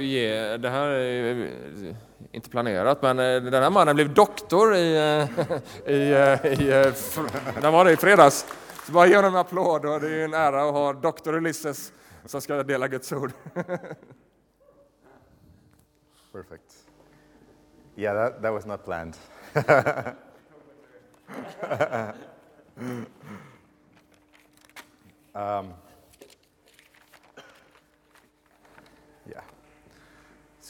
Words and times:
ge, 0.00 0.56
det 0.56 0.70
här 0.70 0.86
är 0.88 1.46
eh, 1.46 1.96
inte 2.32 2.50
planerat, 2.50 3.02
men 3.02 3.18
eh, 3.18 3.42
den 3.42 3.62
här 3.62 3.70
mannen 3.70 3.96
blev 3.96 4.14
doktor 4.14 4.74
i, 4.74 4.96
eh, 4.96 5.28
i, 5.92 5.98
i, 6.48 6.92
när 7.62 7.70
var 7.70 7.84
det, 7.84 7.92
i 7.92 7.96
fredags. 7.96 8.46
Så 8.86 8.92
bara 8.92 9.06
ge 9.06 9.16
honom 9.16 9.34
en 9.34 9.40
applåd 9.40 9.84
och 9.84 10.00
det 10.00 10.08
är 10.08 10.24
en 10.24 10.34
ära 10.34 10.68
att 10.68 10.72
ha 10.72 10.92
doktor 10.92 11.34
Ulysses 11.34 11.92
som 12.24 12.40
ska 12.40 12.62
dela 12.62 12.88
Guds 12.88 13.12
ord. 13.12 13.32
Perfect. 16.32 16.74
Yeah, 17.96 18.14
that, 18.14 18.42
that 18.42 18.52
was 18.52 18.66
not 18.66 18.84
planned. 18.84 19.16
um, 25.34 25.72
yeah. 29.26 29.44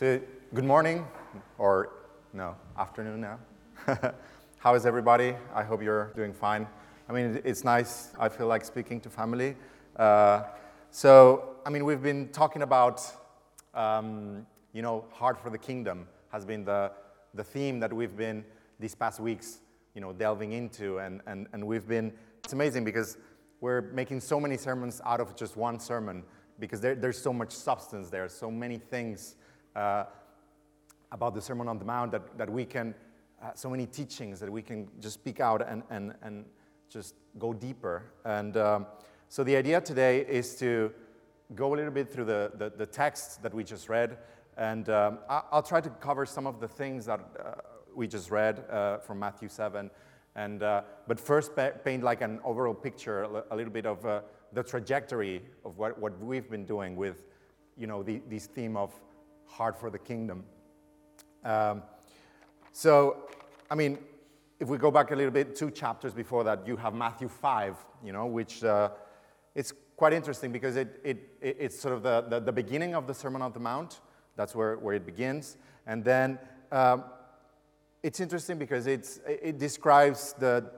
So, 0.05 0.21
good 0.53 0.67
morning, 0.67 1.07
or 1.57 1.89
no, 2.35 2.57
afternoon 2.77 3.23
now. 3.23 3.39
How 4.59 4.75
is 4.75 4.85
everybody? 4.85 5.35
I 5.55 5.63
hope 5.63 5.83
you're 5.83 6.13
doing 6.15 6.35
fine. 6.35 6.67
I 7.09 7.15
mean, 7.15 7.41
it's 7.43 7.65
nice. 7.65 8.11
I 8.21 8.29
feel 8.29 8.47
like 8.47 8.67
speaking 8.67 9.01
to 9.01 9.09
family. 9.09 9.57
Uh, 9.97 10.43
so, 10.91 11.57
I 11.65 11.71
mean, 11.71 11.87
we've 11.87 12.03
been 12.03 12.29
talking 12.33 12.61
about, 12.61 13.01
um, 13.73 14.47
you 14.75 14.83
know, 14.83 15.07
Heart 15.11 15.43
for 15.43 15.49
the 15.49 15.57
Kingdom 15.57 16.07
has 16.31 16.45
been 16.45 16.67
the, 16.67 16.93
the 17.33 17.43
theme 17.43 17.81
that 17.81 17.91
we've 17.91 18.15
been 18.15 18.45
these 18.79 18.95
past 18.95 19.21
weeks, 19.21 19.61
you 19.95 20.03
know, 20.03 20.13
delving 20.13 20.53
into. 20.53 20.99
And, 20.99 21.23
and, 21.27 21.47
and 21.55 21.67
we've 21.67 21.89
been, 21.89 22.13
it's 22.45 22.53
amazing 22.53 22.85
because 22.85 23.17
we're 23.63 23.81
making 23.81 24.21
so 24.21 24.39
many 24.39 24.59
sermons 24.59 25.01
out 25.07 25.23
of 25.23 25.35
just 25.35 25.57
one 25.57 25.81
sermon 25.81 26.25
because 26.61 26.83
there, 26.83 26.95
there's 26.95 27.19
so 27.19 27.33
much 27.33 27.53
substance 27.53 28.11
there, 28.11 28.29
so 28.29 28.51
many 28.51 28.77
things 28.77 29.37
uh, 29.77 30.05
about 31.13 31.35
the 31.35 31.41
Sermon 31.41 31.69
on 31.69 31.79
the 31.79 31.85
Mount 31.85 32.13
that, 32.13 32.37
that 32.39 32.51
we 32.51 32.65
can, 32.65 32.95
uh, 33.43 33.51
so 33.55 33.71
many 33.71 33.87
teachings 33.87 34.41
that 34.41 34.51
we 34.51 34.63
can 34.63 34.89
just 35.01 35.15
speak 35.15 35.41
out 35.41 35.67
and, 35.67 35.83
and, 35.91 36.15
and 36.23 36.45
just 36.89 37.15
go 37.39 37.53
deeper. 37.53 38.05
And 38.25 38.57
um, 38.57 38.87
so 39.29 39.45
the 39.45 39.57
idea 39.57 39.81
today 39.81 40.21
is 40.21 40.57
to 40.57 40.93
go 41.55 41.75
a 41.75 41.77
little 41.77 41.91
bit 41.91 42.11
through 42.11 42.25
the, 42.25 42.53
the, 42.57 42.73
the 42.77 42.87
text 42.87 43.43
that 43.43 43.55
we 43.55 43.65
just 43.65 43.89
read. 43.89 44.19
And 44.57 44.89
um, 44.89 45.19
I, 45.29 45.43
will 45.53 45.63
try 45.63 45.81
to 45.81 45.91
cover 45.91 46.27
some 46.27 46.47
of 46.47 46.61
the 46.61 46.69
things 46.69 47.07
that 47.07 47.21
uh, 47.21 47.53
we 47.95 48.07
just 48.07 48.31
read 48.31 48.65
uh, 48.71 48.99
from 48.99 49.19
Matthew 49.19 49.49
7. 49.49 49.91
And, 50.37 50.63
uh, 50.63 50.83
but 51.07 51.21
first, 51.21 51.53
paint 51.85 52.03
like 52.03 52.21
an 52.21 52.41
overall 52.45 52.75
picture, 52.75 53.23
a 53.51 53.57
little 53.57 53.73
bit 53.73 53.87
of 53.87 54.05
uh, 54.05 54.21
the 54.53 54.63
trajectory 54.63 55.43
of 55.65 55.79
what, 55.79 55.99
what 55.99 56.19
we've 56.21 56.51
been 56.51 56.65
doing 56.65 56.97
with 56.97 57.25
you 57.77 57.87
know, 57.87 58.03
the, 58.03 58.21
this 58.29 58.47
theme 58.47 58.77
of 58.77 58.93
heart 59.47 59.79
for 59.79 59.91
the 59.91 59.99
kingdom. 59.99 60.45
Um, 61.45 61.83
so, 62.73 63.29
I 63.71 63.75
mean, 63.75 63.99
if 64.61 64.69
we 64.69 64.79
go 64.79 64.91
back 64.91 65.11
a 65.11 65.17
little 65.17 65.31
bit, 65.31 65.55
two 65.55 65.71
chapters 65.71 66.13
before 66.13 66.45
that, 66.45 66.67
you 66.67 66.77
have 66.77 66.95
Matthew 66.95 67.29
5, 67.29 67.77
you 68.05 68.13
know, 68.13 68.27
which 68.27 68.65
uh, 68.65 68.91
it's 69.55 69.73
quite 69.97 70.13
interesting 70.13 70.53
because 70.53 70.77
it, 70.77 71.01
it, 71.05 71.29
it, 71.41 71.57
it's 71.61 71.79
sort 71.79 71.95
of 71.95 72.03
the, 72.03 72.23
the, 72.23 72.41
the, 72.41 72.53
beginning 72.53 72.95
of 72.95 73.07
the 73.07 73.15
Sermon 73.15 73.43
on 73.43 73.53
the 73.53 73.61
Mount. 73.61 74.01
That's 74.37 74.55
where, 74.55 74.77
where 74.79 74.95
it 74.95 75.07
begins. 75.07 75.57
And 75.87 76.05
then 76.05 76.39
um, 76.73 77.05
it's 78.03 78.21
interesting 78.21 78.59
because 78.59 78.87
it's, 78.87 79.21
it 79.27 79.59
describes 79.59 80.35
the 80.39 80.71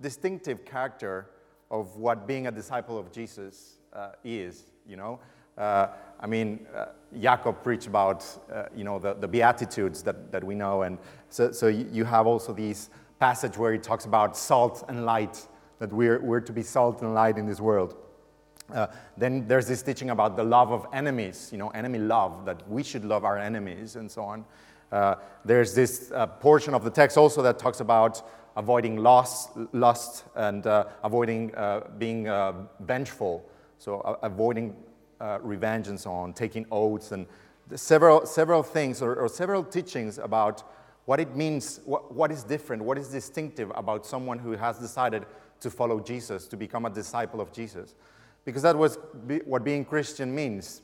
distinctive 0.00 0.64
character 0.64 1.30
of 1.70 1.96
what 1.96 2.26
being 2.26 2.46
a 2.46 2.52
disciple 2.52 2.98
of 2.98 3.10
Jesus 3.10 3.78
uh, 3.92 4.10
is, 4.24 4.64
you 4.86 4.96
know. 4.96 5.20
Uh, 5.58 5.88
I 6.20 6.26
mean, 6.26 6.66
uh, 6.74 6.86
Jacob 7.20 7.62
preached 7.62 7.86
about, 7.86 8.24
uh, 8.52 8.64
you 8.74 8.84
know, 8.84 8.98
the, 8.98 9.14
the 9.14 9.28
Beatitudes 9.28 10.02
that, 10.02 10.32
that 10.32 10.42
we 10.42 10.54
know. 10.54 10.82
And 10.82 10.98
so, 11.28 11.52
so 11.52 11.68
you 11.68 12.04
have 12.04 12.26
also 12.26 12.52
these 12.52 12.90
passage 13.18 13.56
where 13.56 13.72
he 13.72 13.78
talks 13.78 14.04
about 14.04 14.36
salt 14.36 14.84
and 14.88 15.06
light, 15.06 15.46
that 15.78 15.92
we're, 15.92 16.20
we're 16.20 16.40
to 16.40 16.52
be 16.52 16.62
salt 16.62 17.02
and 17.02 17.14
light 17.14 17.38
in 17.38 17.46
this 17.46 17.60
world. 17.60 17.96
Uh, 18.74 18.88
then 19.16 19.46
there's 19.46 19.68
this 19.68 19.82
teaching 19.82 20.10
about 20.10 20.36
the 20.36 20.42
love 20.42 20.72
of 20.72 20.86
enemies, 20.92 21.50
you 21.52 21.58
know, 21.58 21.68
enemy 21.70 21.98
love, 21.98 22.44
that 22.44 22.68
we 22.68 22.82
should 22.82 23.04
love 23.04 23.24
our 23.24 23.38
enemies 23.38 23.96
and 23.96 24.10
so 24.10 24.22
on. 24.22 24.44
Uh, 24.90 25.14
there's 25.44 25.74
this 25.74 26.10
uh, 26.12 26.26
portion 26.26 26.74
of 26.74 26.82
the 26.82 26.90
text 26.90 27.16
also 27.16 27.42
that 27.42 27.58
talks 27.58 27.80
about 27.80 28.28
avoiding 28.56 28.96
loss, 28.96 29.48
lust 29.72 30.24
and 30.34 30.66
uh, 30.66 30.84
avoiding 31.04 31.54
uh, 31.54 31.80
being 31.98 32.28
uh, 32.28 32.52
vengeful, 32.80 33.44
so 33.78 34.18
avoiding 34.22 34.74
revenge 35.42 35.88
and 35.88 35.98
so 35.98 36.10
on, 36.12 36.32
taking 36.32 36.66
oaths 36.70 37.12
and 37.12 37.26
several, 37.74 38.26
several 38.26 38.62
things 38.62 39.02
or, 39.02 39.14
or 39.14 39.28
several 39.28 39.64
teachings 39.64 40.18
about 40.18 40.62
what 41.04 41.20
it 41.20 41.36
means, 41.36 41.80
what, 41.84 42.12
what 42.12 42.30
is 42.32 42.42
different, 42.42 42.82
what 42.82 42.98
is 42.98 43.08
distinctive 43.08 43.70
about 43.74 44.04
someone 44.04 44.38
who 44.38 44.52
has 44.52 44.78
decided 44.78 45.24
to 45.60 45.70
follow 45.70 46.00
Jesus, 46.00 46.46
to 46.48 46.56
become 46.56 46.84
a 46.84 46.90
disciple 46.90 47.40
of 47.40 47.52
Jesus. 47.52 47.94
Because 48.44 48.62
that 48.62 48.76
was 48.76 48.98
be, 49.26 49.38
what 49.38 49.64
being 49.64 49.84
Christian 49.84 50.34
means. 50.34 50.82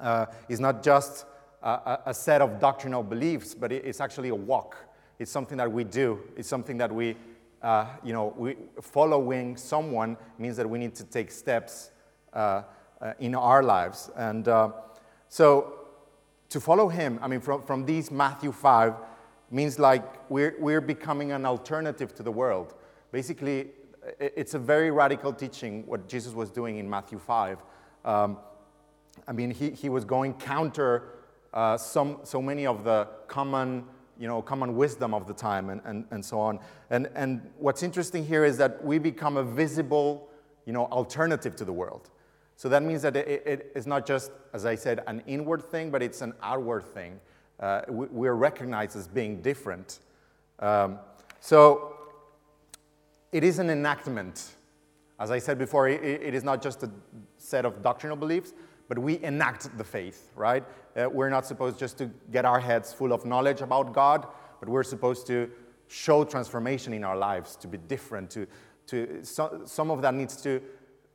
Uh, 0.00 0.26
is 0.48 0.60
not 0.60 0.84
just 0.84 1.26
a, 1.62 1.98
a, 2.06 2.14
set 2.14 2.40
of 2.40 2.60
doctrinal 2.60 3.02
beliefs, 3.02 3.54
but 3.54 3.72
it's 3.72 4.00
actually 4.00 4.28
a 4.28 4.34
walk. 4.34 4.76
It's 5.18 5.30
something 5.30 5.58
that 5.58 5.70
we 5.70 5.84
do. 5.84 6.20
It's 6.36 6.48
something 6.48 6.78
that 6.78 6.94
we, 6.94 7.16
uh, 7.60 7.86
you 8.04 8.12
know, 8.12 8.32
we, 8.36 8.56
following 8.80 9.56
someone 9.56 10.16
means 10.38 10.56
that 10.56 10.70
we 10.70 10.78
need 10.78 10.94
to 10.94 11.04
take 11.04 11.32
steps 11.32 11.90
uh, 12.32 12.62
uh 13.00 13.12
in 13.18 13.34
our 13.34 13.62
lives. 13.62 14.10
And 14.16 14.46
uh, 14.48 14.70
so 15.28 15.74
to 16.50 16.60
follow 16.60 16.88
him, 16.88 17.18
I 17.22 17.28
mean, 17.28 17.40
from, 17.40 17.62
from 17.62 17.86
these 17.86 18.10
Matthew 18.10 18.52
5, 18.52 18.94
means 19.50 19.78
like 19.78 20.30
we're, 20.30 20.54
we're 20.58 20.80
becoming 20.80 21.32
an 21.32 21.44
alternative 21.44 22.14
to 22.14 22.22
the 22.22 22.30
world. 22.30 22.74
Basically, 23.10 23.68
it's 24.18 24.54
a 24.54 24.58
very 24.58 24.90
radical 24.90 25.32
teaching 25.32 25.84
what 25.86 26.08
Jesus 26.08 26.32
was 26.32 26.50
doing 26.50 26.78
in 26.78 26.88
Matthew 26.88 27.18
5. 27.18 27.58
Um, 28.04 28.38
I 29.26 29.32
mean, 29.32 29.50
he, 29.50 29.70
he 29.70 29.88
was 29.88 30.04
going 30.04 30.34
counter 30.34 31.14
uh, 31.52 31.76
some, 31.76 32.20
so 32.22 32.40
many 32.40 32.66
of 32.66 32.84
the 32.84 33.08
common, 33.26 33.84
you 34.18 34.28
know, 34.28 34.40
common 34.40 34.76
wisdom 34.76 35.14
of 35.14 35.26
the 35.26 35.34
time 35.34 35.70
and, 35.70 35.80
and, 35.84 36.04
and 36.10 36.24
so 36.24 36.38
on. 36.38 36.60
And, 36.90 37.10
and 37.14 37.50
what's 37.58 37.82
interesting 37.82 38.24
here 38.24 38.44
is 38.44 38.56
that 38.58 38.84
we 38.84 38.98
become 38.98 39.36
a 39.36 39.42
visible, 39.42 40.28
you 40.64 40.72
know, 40.72 40.86
alternative 40.86 41.56
to 41.56 41.64
the 41.64 41.72
world. 41.72 42.10
So 42.60 42.68
that 42.68 42.82
means 42.82 43.00
that 43.00 43.16
it, 43.16 43.42
it 43.46 43.72
is 43.74 43.86
not 43.86 44.04
just, 44.04 44.32
as 44.52 44.66
I 44.66 44.74
said, 44.74 45.02
an 45.06 45.22
inward 45.26 45.62
thing, 45.62 45.90
but 45.90 46.02
it's 46.02 46.20
an 46.20 46.34
outward 46.42 46.84
thing 46.84 47.18
uh, 47.58 47.80
we, 47.88 48.28
are 48.28 48.36
recognized 48.36 48.96
as 48.96 49.08
being 49.08 49.40
different. 49.40 50.00
Um, 50.58 50.98
so 51.40 51.96
it 53.32 53.44
is 53.44 53.60
an 53.60 53.70
enactment. 53.70 54.56
As 55.18 55.30
I 55.30 55.38
said 55.38 55.56
before, 55.56 55.88
it, 55.88 56.02
it 56.04 56.34
is 56.34 56.44
not 56.44 56.60
just 56.60 56.82
a 56.82 56.90
set 57.38 57.64
of 57.64 57.82
doctrinal 57.82 58.14
beliefs, 58.18 58.52
but 58.88 58.98
we 58.98 59.22
enact 59.22 59.74
the 59.78 59.84
faith, 59.84 60.30
right? 60.36 60.62
Uh, 60.94 61.08
we're 61.08 61.30
not 61.30 61.46
supposed 61.46 61.78
just 61.78 61.96
to 61.96 62.10
get 62.30 62.44
our 62.44 62.60
heads 62.60 62.92
full 62.92 63.14
of 63.14 63.24
knowledge 63.24 63.62
about 63.62 63.94
God, 63.94 64.26
but 64.60 64.68
we're 64.68 64.82
supposed 64.82 65.26
to 65.28 65.50
show 65.88 66.24
transformation 66.24 66.92
in 66.92 67.04
our 67.04 67.16
lives, 67.16 67.56
to 67.56 67.66
be 67.66 67.78
different, 67.78 68.28
to, 68.32 68.46
to 68.88 69.24
so, 69.24 69.62
some 69.64 69.90
of 69.90 70.02
that 70.02 70.12
needs 70.12 70.36
to 70.42 70.60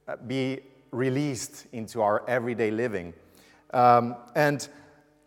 uh, 0.08 0.16
be 0.16 0.62
released 0.96 1.68
into 1.72 2.02
our 2.02 2.28
everyday 2.28 2.72
living. 2.72 3.14
Um, 3.74 4.16
and 4.36 4.68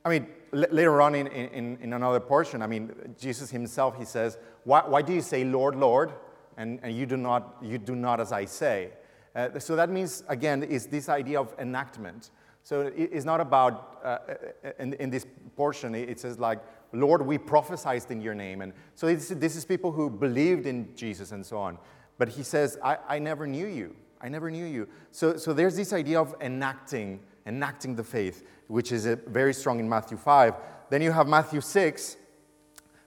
I 0.04 0.08
mean, 0.08 0.26
later 0.52 1.00
on 1.02 1.14
in, 1.14 1.26
in, 1.26 1.76
in, 1.78 1.92
another 1.92 2.20
portion, 2.20 2.62
I 2.62 2.66
mean, 2.66 3.14
Jesus 3.18 3.50
himself, 3.50 3.96
he 3.96 4.04
says, 4.04 4.38
why, 4.64 4.82
why 4.86 5.02
do 5.02 5.12
you 5.12 5.20
say, 5.20 5.44
Lord, 5.44 5.76
Lord, 5.76 6.12
and, 6.56 6.80
and 6.82 6.96
you, 6.96 7.06
do 7.06 7.16
not, 7.16 7.56
you 7.62 7.78
do 7.78 7.94
not 7.94 8.20
as 8.20 8.32
I 8.32 8.46
say? 8.46 8.90
Uh, 9.34 9.58
so 9.58 9.76
that 9.76 9.90
means, 9.90 10.24
again, 10.28 10.62
is 10.62 10.86
this 10.86 11.08
idea 11.08 11.40
of 11.40 11.54
enactment. 11.58 12.30
So 12.62 12.92
it's 12.94 13.24
not 13.24 13.40
about, 13.40 14.00
uh, 14.02 14.06
uh, 14.06 14.70
in, 14.78 14.94
in 14.94 15.10
this 15.10 15.26
portion, 15.56 15.94
it 15.94 16.18
says 16.18 16.38
like, 16.38 16.60
Lord, 16.92 17.22
we 17.22 17.36
prophesied 17.38 18.10
in 18.10 18.20
your 18.20 18.34
name. 18.34 18.62
And 18.62 18.72
so 18.94 19.14
this 19.14 19.56
is 19.56 19.64
people 19.64 19.92
who 19.92 20.08
believed 20.08 20.66
in 20.66 20.94
Jesus 20.96 21.32
and 21.32 21.44
so 21.44 21.58
on. 21.58 21.78
But 22.16 22.30
he 22.30 22.42
says, 22.42 22.78
I, 22.82 22.98
I 23.06 23.18
never 23.18 23.46
knew 23.46 23.66
you. 23.66 23.94
I 24.20 24.28
never 24.28 24.50
knew 24.50 24.64
you. 24.64 24.88
So, 25.10 25.36
so 25.36 25.52
there's 25.52 25.76
this 25.76 25.92
idea 25.92 26.20
of 26.20 26.34
enacting, 26.40 27.20
enacting 27.46 27.94
the 27.94 28.04
faith 28.04 28.44
which 28.68 28.92
is 28.92 29.06
very 29.26 29.52
strong 29.52 29.80
in 29.80 29.88
Matthew 29.88 30.16
5. 30.16 30.54
Then 30.90 31.02
you 31.02 31.10
have 31.10 31.26
Matthew 31.26 31.60
6, 31.60 32.16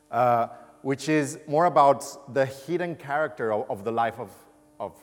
uh, 0.09 0.47
which 0.81 1.07
is 1.07 1.39
more 1.47 1.65
about 1.65 2.33
the 2.33 2.45
hidden 2.45 2.95
character 2.95 3.53
of, 3.53 3.69
of, 3.69 3.83
the 3.83 3.91
life 3.91 4.19
of, 4.19 4.31
of 4.79 4.93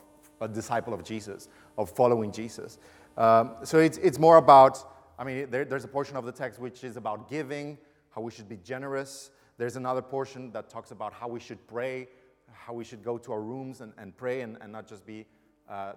a 0.41 0.47
disciple 0.47 0.93
of 0.93 1.03
Jesus, 1.03 1.47
of 1.77 1.89
following 1.89 2.31
Jesus. 2.31 2.77
Um, 3.17 3.55
so 3.63 3.79
it's, 3.79 3.97
it's 3.97 4.19
more 4.19 4.37
about, 4.37 4.77
I 5.17 5.23
mean, 5.23 5.49
there, 5.49 5.65
there's 5.65 5.85
a 5.85 5.89
portion 5.89 6.15
of 6.15 6.25
the 6.25 6.31
text 6.31 6.59
which 6.59 6.83
is 6.83 6.97
about 6.97 7.29
giving, 7.29 7.77
how 8.11 8.21
we 8.21 8.31
should 8.31 8.49
be 8.49 8.57
generous. 8.57 9.31
There's 9.57 9.75
another 9.77 10.01
portion 10.01 10.51
that 10.51 10.69
talks 10.69 10.91
about 10.91 11.13
how 11.13 11.27
we 11.27 11.39
should 11.39 11.65
pray, 11.67 12.07
how 12.51 12.73
we 12.73 12.83
should 12.83 13.03
go 13.03 13.17
to 13.17 13.31
our 13.31 13.41
rooms 13.41 13.81
and, 13.81 13.93
and 13.97 14.15
pray 14.15 14.41
and, 14.41 14.57
and 14.61 14.71
not 14.71 14.87
just 14.87 15.05
be, 15.05 15.21
uh, 15.21 15.23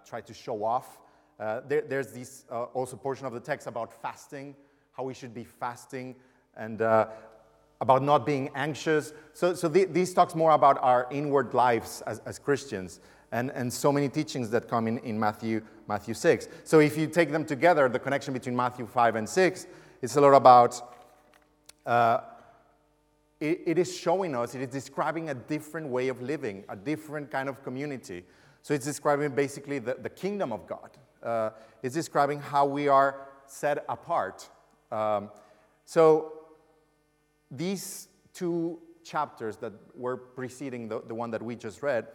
try 0.04 0.20
to 0.20 0.34
show 0.34 0.64
off. 0.64 0.98
Uh, 1.40 1.60
there, 1.66 1.82
there's 1.82 2.12
this 2.12 2.44
uh, 2.50 2.64
also 2.74 2.96
portion 2.96 3.26
of 3.26 3.32
the 3.32 3.40
text 3.40 3.66
about 3.66 3.92
fasting, 3.92 4.54
how 4.92 5.02
we 5.02 5.14
should 5.14 5.34
be 5.34 5.44
fasting, 5.44 6.14
and 6.56 6.82
uh, 6.82 7.06
about 7.80 8.02
not 8.02 8.24
being 8.24 8.50
anxious. 8.54 9.12
So, 9.32 9.54
so 9.54 9.69
the, 9.69 9.86
these 9.86 10.14
talks 10.14 10.34
more 10.34 10.52
about 10.52 10.78
our 10.82 11.08
inward 11.10 11.52
lives 11.52 12.02
as, 12.06 12.20
as 12.20 12.38
Christians, 12.38 13.00
and, 13.32 13.50
and 13.50 13.72
so 13.72 13.90
many 13.90 14.08
teachings 14.08 14.50
that 14.50 14.69
come 14.69 14.86
in, 14.86 14.98
in 14.98 15.19
Matthew, 15.19 15.62
Matthew 15.88 16.14
6. 16.14 16.48
So 16.64 16.80
if 16.80 16.96
you 16.96 17.06
take 17.06 17.32
them 17.32 17.44
together, 17.44 17.88
the 17.88 17.98
connection 17.98 18.34
between 18.34 18.54
Matthew 18.54 18.86
5 18.86 19.16
and 19.16 19.28
6, 19.28 19.66
it's 20.00 20.16
a 20.16 20.20
lot 20.20 20.34
about 20.34 20.80
uh, 21.86 22.20
it 23.40 23.76
is 23.76 23.96
showing 23.96 24.36
us, 24.36 24.54
it 24.54 24.62
is 24.62 24.69
describing 24.69 25.30
a 25.30 25.34
different 25.34 25.88
way 25.88 26.06
of 26.06 26.22
living, 26.22 26.62
a 26.69 26.76
different 26.76 27.28
kind 27.28 27.48
of 27.48 27.60
community. 27.64 28.22
So 28.62 28.74
it's 28.74 28.84
describing 28.84 29.34
basically 29.34 29.78
the, 29.78 29.96
the 30.00 30.08
kingdom 30.10 30.52
of 30.52 30.66
God. 30.66 30.90
Uh, 31.22 31.50
it's 31.82 31.94
describing 31.94 32.40
how 32.40 32.66
we 32.66 32.88
are 32.88 33.28
set 33.46 33.84
apart. 33.88 34.48
Um, 34.90 35.30
so 35.84 36.32
these 37.50 38.08
two 38.32 38.78
chapters 39.04 39.56
that 39.58 39.72
were 39.94 40.16
preceding 40.16 40.88
the, 40.88 41.02
the 41.06 41.14
one 41.14 41.30
that 41.32 41.42
we 41.42 41.56
just 41.56 41.82
read 41.82 42.06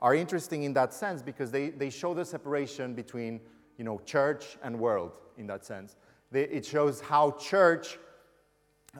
are 0.00 0.14
interesting 0.14 0.64
in 0.64 0.72
that 0.74 0.92
sense 0.92 1.22
because 1.22 1.50
they, 1.50 1.70
they 1.70 1.88
show 1.88 2.12
the 2.12 2.24
separation 2.24 2.94
between 2.94 3.40
you 3.78 3.84
know, 3.84 4.00
church 4.04 4.58
and 4.62 4.78
world 4.78 5.12
in 5.38 5.46
that 5.46 5.64
sense. 5.64 5.96
They, 6.30 6.42
it 6.42 6.66
shows 6.66 7.00
how 7.00 7.32
church, 7.32 7.98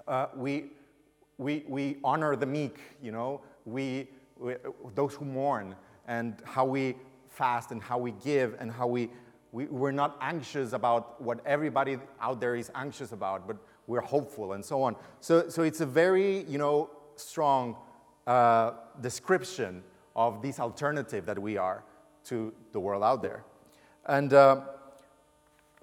uh, 0.07 0.27
we, 0.37 0.67
we, 1.39 1.65
we 1.69 1.97
honor 2.05 2.37
the 2.37 2.47
meek, 2.47 2.79
you 3.03 3.11
know, 3.11 3.41
we, 3.65 4.09
we, 4.39 4.55
those 4.95 5.15
who 5.15 5.25
mourn, 5.25 5.75
and 6.07 6.37
how 6.45 6.65
we 6.65 6.97
fast 7.29 7.71
and 7.71 7.83
how 7.83 7.99
we 7.99 8.13
give 8.25 8.57
and 8.61 8.71
how 8.71 8.87
we, 8.87 9.11
we, 9.53 9.67
we're 9.67 9.93
not 9.93 10.17
anxious 10.21 10.73
about 10.73 11.21
what 11.21 11.41
everybody 11.47 11.99
out 12.21 12.41
there 12.41 12.55
is 12.55 12.71
anxious 12.75 13.13
about, 13.13 13.47
but 13.47 13.57
we're 13.87 14.01
hopeful 14.01 14.53
and 14.53 14.65
so 14.65 14.83
on. 14.83 14.97
So, 15.21 15.49
so 15.49 15.63
it's 15.63 15.81
a 15.81 15.87
very, 15.87 16.45
you 16.45 16.59
know, 16.59 16.91
strong 17.17 17.77
uh, 18.27 18.73
description 19.01 19.83
of 20.15 20.43
this 20.43 20.61
alternative 20.61 21.27
that 21.27 21.39
we 21.39 21.57
are 21.57 21.85
to 22.25 22.53
the 22.73 22.81
world 22.81 23.03
out 23.03 23.23
there. 23.23 23.45
And 24.07 24.33
uh, 24.33 24.63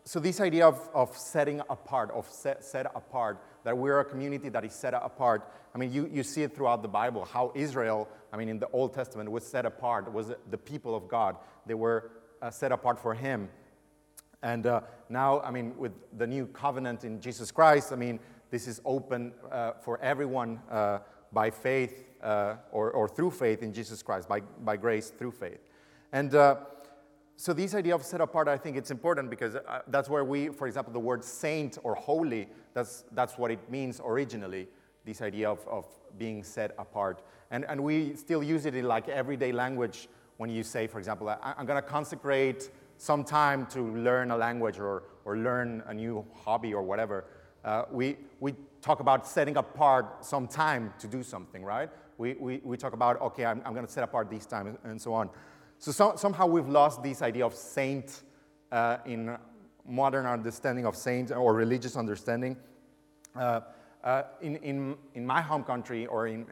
so 0.06 0.20
this 0.20 0.42
idea 0.42 0.68
of, 0.68 0.90
of 0.94 1.16
setting 1.16 1.62
apart, 1.70 2.12
of 2.12 2.28
set, 2.30 2.64
set 2.64 2.86
apart, 2.96 3.44
that 3.64 3.78
we're 3.78 4.00
a 4.00 4.06
community 4.06 4.50
that 4.50 4.66
is 4.66 4.74
set 4.74 4.94
apart. 4.94 5.52
I 5.76 5.78
mean, 5.78 5.92
you, 5.92 6.10
you 6.12 6.24
see 6.24 6.44
it 6.44 6.56
throughout 6.56 6.82
the 6.82 6.88
Bible, 6.88 7.26
how 7.26 7.52
Israel, 7.56 8.08
I 8.34 8.38
mean, 8.38 8.50
in 8.50 8.60
the 8.60 8.70
Old 8.70 8.94
Testament, 8.94 9.30
was 9.30 9.46
set 9.46 9.66
apart, 9.66 10.12
was 10.12 10.32
the 10.50 10.58
people 10.58 10.96
of 10.96 11.08
God. 11.08 11.38
They 11.66 11.74
were 11.74 12.12
uh, 12.42 12.50
set 12.50 12.72
apart 12.72 13.00
for 13.00 13.14
Him. 13.14 13.50
And 14.42 14.66
uh, 14.66 14.82
now, 15.10 15.42
I 15.42 15.52
mean, 15.52 15.78
with 15.78 15.92
the 16.18 16.26
new 16.26 16.48
covenant 16.48 17.04
in 17.04 17.20
Jesus 17.20 17.52
Christ, 17.52 17.92
I 17.92 17.96
mean, 17.96 18.20
this 18.52 18.68
is 18.68 18.82
open 18.86 19.34
uh, 19.52 19.74
for 19.82 20.00
everyone 20.02 20.60
uh, 20.72 21.00
by 21.32 21.52
faith 21.52 22.06
uh, 22.24 22.56
or, 22.72 22.92
or 22.92 23.08
through 23.08 23.32
faith 23.32 23.62
in 23.62 23.74
Jesus 23.74 24.02
Christ, 24.02 24.28
by, 24.28 24.40
by 24.40 24.78
grace 24.78 25.12
through 25.12 25.32
faith. 25.32 25.60
And 26.12 26.34
uh, 26.34 26.56
so 27.40 27.54
this 27.54 27.74
idea 27.74 27.96
of 27.96 28.04
set 28.04 28.20
apart, 28.20 28.50
I 28.50 28.58
think 28.58 28.76
it's 28.76 28.92
important 28.92 29.30
because 29.30 29.56
uh, 29.56 29.80
that's 29.88 30.10
where 30.10 30.26
we, 30.26 30.50
for 30.50 30.68
example, 30.68 30.92
the 30.92 31.00
word 31.00 31.24
saint 31.24 31.78
or 31.84 31.96
holy, 31.96 32.50
that's, 32.74 33.06
that's 33.14 33.38
what 33.38 33.50
it 33.50 33.72
means 33.72 34.02
originally, 34.04 34.68
this 35.06 35.22
idea 35.22 35.50
of, 35.50 35.66
of 35.66 35.86
being 36.18 36.44
set 36.44 36.76
apart. 36.78 37.22
And, 37.50 37.64
and 37.70 37.82
we 37.82 38.14
still 38.18 38.44
use 38.44 38.66
it 38.66 38.76
in 38.76 38.90
like 38.90 39.08
everyday 39.08 39.54
language 39.54 40.10
when 40.36 40.50
you 40.50 40.64
say, 40.64 40.86
for 40.86 41.00
example, 41.00 41.30
I, 41.30 41.54
am 41.58 41.66
going 41.66 41.82
to 41.82 41.88
consecrate 41.88 42.72
some 42.98 43.24
time 43.24 43.68
to 43.68 43.84
learn 43.84 44.32
a 44.32 44.36
language 44.36 44.78
or, 44.78 45.04
or 45.24 45.38
learn 45.38 45.82
a 45.88 45.94
new 45.94 46.26
hobby 46.44 46.74
or 46.74 46.84
whatever. 46.84 47.24
Uh, 47.64 47.84
we, 47.90 48.18
we 48.42 48.54
talk 48.82 49.00
about 49.00 49.26
setting 49.26 49.56
apart 49.56 50.26
some 50.26 50.46
time 50.46 50.94
to 51.00 51.08
do 51.08 51.24
something, 51.24 51.64
right? 51.64 51.90
We, 52.18 52.34
we, 52.34 52.60
we 52.66 52.76
talk 52.76 52.92
about, 52.92 53.22
okay, 53.22 53.46
I'm, 53.46 53.62
I'm 53.64 53.74
going 53.74 53.86
to 53.86 53.92
set 53.92 54.04
apart 54.04 54.30
this 54.30 54.46
time 54.46 54.78
and 54.84 55.02
so 55.02 55.14
on. 55.14 55.30
So, 55.82 55.94
so, 55.94 56.14
somehow 56.18 56.46
we've 56.46 56.68
lost 56.68 57.02
this 57.02 57.22
idea 57.22 57.46
of 57.46 57.56
saint 57.56 58.24
uh, 58.70 58.98
in 59.06 59.38
modern 59.88 60.26
understanding 60.26 60.86
of 60.86 60.94
saint 60.94 61.32
or 61.32 61.54
religious 61.54 61.96
understanding. 61.96 62.58
Uh, 63.34 63.62
uh, 64.04 64.24
in, 64.42 64.58
in, 64.58 64.98
in 65.14 65.26
my 65.26 65.40
home 65.40 65.64
country, 65.64 66.06
or 66.06 66.28
in, 66.28 66.46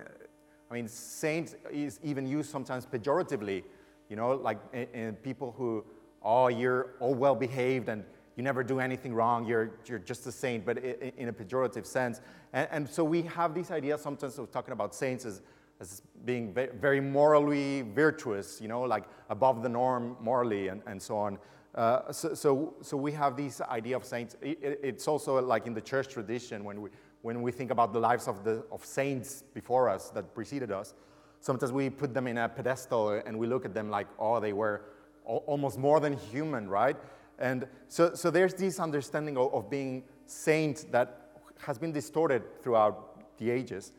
I 0.71 0.73
mean, 0.73 0.87
saint 0.87 1.55
is 1.69 1.99
even 2.03 2.25
used 2.25 2.49
sometimes 2.49 2.85
pejoratively, 2.85 3.63
you 4.09 4.15
know, 4.15 4.31
like 4.31 4.59
in, 4.71 4.87
in 4.93 5.15
people 5.15 5.53
who, 5.57 5.83
oh, 6.23 6.47
you're 6.47 6.91
all 7.01 7.13
well 7.13 7.35
behaved 7.35 7.89
and 7.89 8.05
you 8.37 8.43
never 8.43 8.63
do 8.63 8.79
anything 8.79 9.13
wrong, 9.13 9.45
you're, 9.45 9.71
you're 9.87 9.99
just 9.99 10.25
a 10.27 10.31
saint, 10.31 10.65
but 10.65 10.77
in, 10.77 11.11
in 11.17 11.27
a 11.27 11.33
pejorative 11.33 11.85
sense. 11.85 12.21
And, 12.53 12.67
and, 12.71 12.89
so 12.89 13.03
we 13.03 13.23
have 13.23 13.53
this 13.53 13.71
idea 13.71 13.97
sometimes 13.97 14.37
of 14.37 14.51
talking 14.51 14.71
about 14.71 14.95
saints 14.95 15.25
as 15.25 15.41
as 15.79 16.01
being 16.25 16.53
very 16.53 16.99
morally 16.99 17.83
virtuous, 17.83 18.59
you 18.59 18.67
know, 18.67 18.81
like 18.81 19.03
above 19.29 19.61
the 19.61 19.69
norm 19.69 20.17
morally 20.19 20.69
and, 20.69 20.81
and 20.87 21.01
so 21.01 21.17
on. 21.17 21.37
Uh, 21.75 22.11
so, 22.11 22.33
so, 22.33 22.73
so, 22.81 22.97
we 22.97 23.11
have 23.11 23.37
this 23.37 23.61
idea 23.61 23.95
of 23.95 24.03
saints. 24.03 24.35
It, 24.41 24.79
it's 24.81 25.07
also 25.07 25.39
like 25.39 25.67
in 25.67 25.75
the 25.75 25.81
church 25.81 26.07
tradition 26.07 26.63
when 26.63 26.81
we, 26.81 26.89
when 27.21 27.43
we 27.43 27.51
think 27.51 27.69
about 27.69 27.93
the 27.93 27.99
lives 27.99 28.27
of, 28.27 28.43
the, 28.43 28.65
of 28.71 28.83
saints 28.83 29.43
before 29.53 29.87
us 29.87 30.09
that 30.09 30.33
preceded 30.33 30.71
us. 30.71 30.95
Sometimes 31.39 31.71
we 31.71 31.91
put 31.91 32.15
them 32.15 32.25
in 32.25 32.39
a 32.39 32.49
pedestal 32.49 33.21
and 33.23 33.37
we 33.37 33.45
look 33.45 33.63
at 33.63 33.75
them 33.75 33.91
like, 33.91 34.07
oh, 34.17 34.39
they 34.39 34.53
were 34.53 34.85
almost 35.23 35.77
more 35.77 35.99
than 35.99 36.13
human, 36.13 36.67
right? 36.67 36.95
And 37.37 37.67
so, 37.89 38.15
so 38.15 38.31
there's 38.31 38.55
this 38.55 38.79
understanding 38.79 39.37
of, 39.37 39.53
of 39.53 39.69
being 39.69 40.03
saint 40.25 40.91
that 40.91 41.41
has 41.59 41.77
been 41.77 41.91
distorted 41.91 42.43
throughout 42.63 43.37
the 43.37 43.51
ages. 43.51 43.91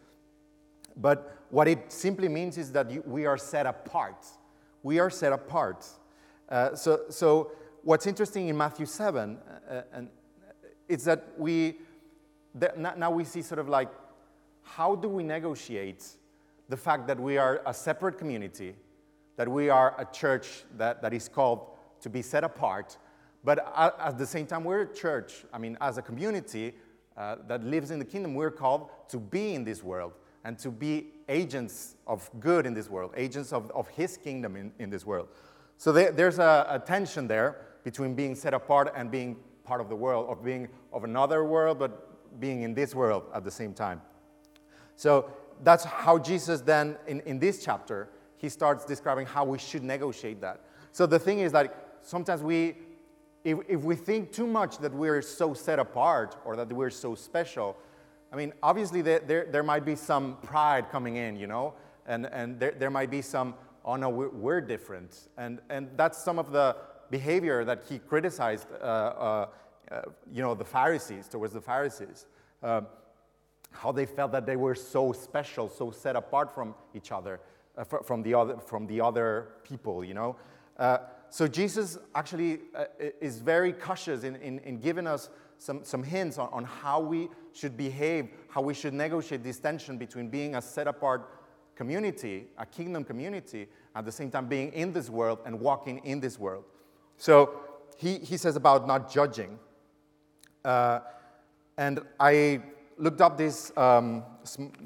But 0.98 1.38
what 1.50 1.68
it 1.68 1.90
simply 1.92 2.28
means 2.28 2.58
is 2.58 2.72
that 2.72 3.06
we 3.06 3.24
are 3.24 3.38
set 3.38 3.66
apart. 3.66 4.26
We 4.82 4.98
are 4.98 5.10
set 5.10 5.32
apart. 5.32 5.86
Uh, 6.48 6.74
so, 6.74 7.02
so, 7.08 7.52
what's 7.82 8.06
interesting 8.06 8.48
in 8.48 8.56
Matthew 8.56 8.86
7 8.86 9.38
uh, 9.38 9.72
uh 9.72 9.82
and 9.92 10.08
it's 10.88 11.04
that 11.04 11.28
we, 11.36 11.76
now 12.76 13.10
we 13.10 13.22
see 13.22 13.42
sort 13.42 13.58
of 13.58 13.68
like, 13.68 13.90
how 14.62 14.94
do 14.94 15.06
we 15.06 15.22
negotiate 15.22 16.04
the 16.70 16.76
fact 16.76 17.06
that 17.06 17.20
we 17.20 17.36
are 17.36 17.60
a 17.66 17.74
separate 17.74 18.16
community, 18.16 18.74
that 19.36 19.46
we 19.46 19.68
are 19.68 19.94
a 19.98 20.06
church 20.06 20.64
that, 20.78 21.02
that 21.02 21.12
is 21.12 21.28
called 21.28 21.68
to 22.00 22.08
be 22.08 22.22
set 22.22 22.42
apart, 22.42 22.96
but 23.44 23.72
at 23.76 24.16
the 24.16 24.26
same 24.26 24.46
time, 24.46 24.64
we're 24.64 24.82
a 24.82 24.94
church, 24.94 25.44
I 25.52 25.58
mean, 25.58 25.76
as 25.80 25.98
a 25.98 26.02
community 26.02 26.74
uh, 27.16 27.36
that 27.46 27.62
lives 27.64 27.90
in 27.90 27.98
the 27.98 28.04
kingdom, 28.04 28.34
we're 28.34 28.50
called 28.50 28.88
to 29.08 29.18
be 29.18 29.54
in 29.54 29.64
this 29.64 29.82
world 29.82 30.12
and 30.44 30.58
to 30.58 30.70
be 30.70 31.08
agents 31.28 31.96
of 32.06 32.30
good 32.40 32.66
in 32.66 32.74
this 32.74 32.88
world, 32.88 33.12
agents 33.16 33.52
of, 33.52 33.70
of 33.72 33.88
His 33.88 34.16
kingdom 34.16 34.56
in, 34.56 34.72
in 34.78 34.90
this 34.90 35.04
world. 35.04 35.28
So 35.76 35.92
there, 35.92 36.10
there's 36.10 36.38
a, 36.38 36.66
a, 36.68 36.78
tension 36.78 37.28
there 37.28 37.66
between 37.84 38.14
being 38.14 38.34
set 38.34 38.54
apart 38.54 38.92
and 38.96 39.10
being 39.10 39.36
part 39.64 39.80
of 39.80 39.88
the 39.88 39.96
world, 39.96 40.28
of 40.28 40.44
being 40.44 40.68
of 40.92 41.04
another 41.04 41.44
world, 41.44 41.78
but 41.78 42.40
being 42.40 42.62
in 42.62 42.74
this 42.74 42.94
world 42.94 43.24
at 43.34 43.44
the 43.44 43.50
same 43.50 43.72
time. 43.72 44.00
So 44.96 45.30
that's 45.62 45.84
how 45.84 46.18
Jesus 46.18 46.60
then, 46.60 46.96
in, 47.06 47.20
in 47.20 47.38
this 47.38 47.64
chapter, 47.64 48.08
he 48.36 48.48
starts 48.48 48.84
describing 48.84 49.26
how 49.26 49.44
we 49.44 49.58
should 49.58 49.82
negotiate 49.82 50.40
that. 50.40 50.60
So 50.92 51.06
the 51.06 51.18
thing 51.18 51.40
is 51.40 51.52
that 51.52 51.98
sometimes 52.02 52.42
we, 52.42 52.76
if, 53.44 53.58
if 53.68 53.82
we 53.82 53.94
think 53.94 54.32
too 54.32 54.46
much 54.46 54.78
that 54.78 54.92
we're 54.92 55.22
so 55.22 55.54
set 55.54 55.78
apart 55.78 56.36
or 56.44 56.56
that 56.56 56.72
we're 56.72 56.90
so 56.90 57.14
special, 57.14 57.76
I 58.32 58.36
mean, 58.36 58.52
obviously, 58.62 59.02
there, 59.02 59.20
there, 59.20 59.46
there, 59.50 59.62
might 59.62 59.84
be 59.84 59.96
some 59.96 60.36
pride 60.42 60.90
coming 60.90 61.16
in, 61.16 61.36
you 61.36 61.46
know, 61.46 61.74
and, 62.06 62.26
and 62.26 62.60
there, 62.60 62.72
there 62.72 62.90
might 62.90 63.10
be 63.10 63.22
some, 63.22 63.54
oh 63.84 63.96
no, 63.96 64.10
we're, 64.10 64.28
we're 64.28 64.60
different. 64.60 65.28
And, 65.38 65.60
and 65.70 65.88
that's 65.96 66.18
some 66.18 66.38
of 66.38 66.52
the 66.52 66.76
behavior 67.10 67.64
that 67.64 67.84
he 67.88 67.98
criticized, 67.98 68.66
uh, 68.72 68.84
uh, 68.84 69.46
uh, 69.90 70.02
you 70.30 70.42
know, 70.42 70.54
the 70.54 70.64
Pharisees, 70.64 71.26
towards 71.28 71.54
the 71.54 71.60
Pharisees. 71.60 72.26
Uh, 72.62 72.82
how 73.70 73.92
they 73.92 74.06
felt 74.06 74.32
that 74.32 74.46
they 74.46 74.56
were 74.56 74.74
so 74.74 75.12
special, 75.12 75.68
so 75.68 75.90
set 75.90 76.16
apart 76.16 76.54
from 76.54 76.74
each 76.94 77.12
other, 77.12 77.40
uh, 77.76 77.84
from, 77.84 78.22
the 78.22 78.34
other 78.34 78.56
from 78.58 78.86
the 78.86 79.00
other 79.00 79.48
people, 79.62 80.04
you 80.04 80.14
know. 80.14 80.36
Uh, 80.78 80.98
so 81.30 81.46
Jesus 81.46 81.98
actually 82.14 82.60
is 83.20 83.38
very 83.38 83.74
cautious 83.74 84.24
in, 84.24 84.36
in, 84.36 84.58
in 84.60 84.80
giving 84.80 85.06
us 85.06 85.28
some, 85.58 85.84
some 85.84 86.02
hints 86.02 86.38
on, 86.38 86.48
on 86.50 86.64
how 86.64 87.00
we 87.00 87.28
should 87.58 87.76
behave, 87.76 88.28
how 88.48 88.62
we 88.62 88.74
should 88.74 88.94
negotiate 88.94 89.42
this 89.42 89.58
tension 89.58 89.98
between 89.98 90.28
being 90.28 90.54
a 90.54 90.62
set 90.62 90.86
apart 90.86 91.28
community, 91.74 92.46
a 92.56 92.66
kingdom 92.66 93.04
community, 93.04 93.68
at 93.94 94.04
the 94.04 94.12
same 94.12 94.30
time 94.30 94.46
being 94.46 94.72
in 94.72 94.92
this 94.92 95.10
world 95.10 95.38
and 95.44 95.58
walking 95.60 95.98
in 96.04 96.20
this 96.20 96.38
world. 96.38 96.64
So 97.16 97.60
he, 97.96 98.18
he 98.18 98.36
says 98.36 98.56
about 98.56 98.86
not 98.86 99.10
judging. 99.10 99.58
Uh, 100.64 101.00
and 101.76 102.00
I 102.20 102.62
looked 102.96 103.20
up 103.20 103.36
this 103.36 103.76
um, 103.76 104.24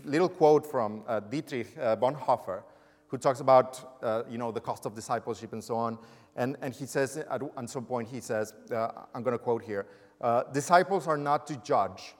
little 0.04 0.28
quote 0.28 0.66
from 0.66 1.02
uh, 1.06 1.20
Dietrich 1.20 1.68
uh, 1.78 1.96
Bonhoeffer, 1.96 2.62
who 3.08 3.18
talks 3.18 3.40
about 3.40 3.98
uh, 4.02 4.22
you 4.30 4.38
know, 4.38 4.50
the 4.50 4.60
cost 4.60 4.86
of 4.86 4.94
discipleship 4.94 5.52
and 5.52 5.62
so 5.62 5.76
on. 5.76 5.98
And, 6.36 6.56
and 6.62 6.72
he 6.72 6.86
says, 6.86 7.18
at, 7.18 7.70
some 7.70 7.84
point, 7.84 8.08
he 8.08 8.20
says, 8.20 8.54
uh, 8.70 8.88
I'm 9.14 9.22
going 9.22 9.36
to 9.36 9.44
quote 9.44 9.62
here 9.62 9.86
Uh, 10.20 10.44
disciples 10.52 11.06
are 11.08 11.18
not 11.18 11.46
to 11.46 11.56
judge. 11.56 12.14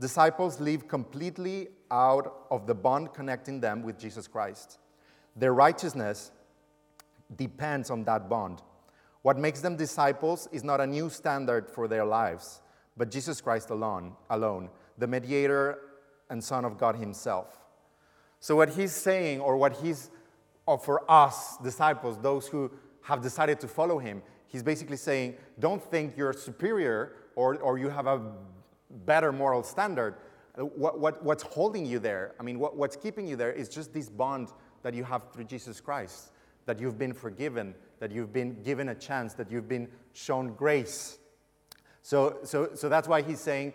Disciples 0.00 0.60
live 0.60 0.88
completely 0.88 1.68
out 1.90 2.46
of 2.50 2.66
the 2.66 2.74
bond 2.74 3.12
connecting 3.12 3.60
them 3.60 3.82
with 3.82 3.98
Jesus 3.98 4.26
Christ. 4.26 4.78
Their 5.36 5.52
righteousness 5.52 6.30
depends 7.36 7.90
on 7.90 8.04
that 8.04 8.28
bond. 8.28 8.62
What 9.22 9.38
makes 9.38 9.60
them 9.60 9.76
disciples 9.76 10.48
is 10.52 10.64
not 10.64 10.80
a 10.80 10.86
new 10.86 11.10
standard 11.10 11.70
for 11.70 11.86
their 11.86 12.06
lives, 12.06 12.62
but 12.96 13.10
Jesus 13.10 13.42
Christ 13.42 13.68
alone, 13.68 14.16
alone, 14.30 14.70
the 14.96 15.06
mediator 15.06 15.78
and 16.30 16.42
Son 16.42 16.64
of 16.64 16.78
God 16.78 16.96
Himself. 16.96 17.58
So, 18.40 18.56
what 18.56 18.70
He's 18.70 18.92
saying, 18.92 19.40
or 19.40 19.58
what 19.58 19.76
He's 19.76 20.10
or 20.64 20.78
for 20.78 21.10
us, 21.10 21.58
disciples, 21.58 22.18
those 22.22 22.46
who 22.46 22.70
have 23.02 23.20
decided 23.20 23.60
to 23.60 23.68
follow 23.68 23.98
Him, 23.98 24.22
He's 24.46 24.62
basically 24.62 24.96
saying, 24.96 25.34
don't 25.58 25.82
think 25.82 26.16
you're 26.16 26.32
superior 26.32 27.16
or, 27.36 27.56
or 27.56 27.78
you 27.78 27.90
have 27.90 28.06
a 28.06 28.20
better 29.06 29.32
moral 29.32 29.62
standard. 29.62 30.16
Uh, 30.58 30.64
what, 30.64 30.98
what, 30.98 31.22
what's 31.22 31.42
holding 31.42 31.86
you 31.86 31.98
there? 31.98 32.34
I 32.40 32.42
mean, 32.42 32.58
what, 32.58 32.76
what's 32.76 32.96
keeping 32.96 33.26
you 33.26 33.36
there 33.36 33.52
is 33.52 33.68
just 33.68 33.92
this 33.92 34.08
bond 34.08 34.48
that 34.82 34.94
you 34.94 35.04
have 35.04 35.32
through 35.32 35.44
Jesus 35.44 35.80
Christ, 35.80 36.32
that 36.66 36.80
you've 36.80 36.98
been 36.98 37.12
forgiven, 37.12 37.74
that 37.98 38.10
you've 38.10 38.32
been 38.32 38.62
given 38.62 38.88
a 38.88 38.94
chance, 38.94 39.34
that 39.34 39.50
you've 39.50 39.68
been 39.68 39.88
shown 40.12 40.54
grace. 40.54 41.18
So, 42.02 42.38
so, 42.44 42.70
so 42.74 42.88
that's 42.88 43.06
why 43.06 43.22
he's 43.22 43.40
saying, 43.40 43.74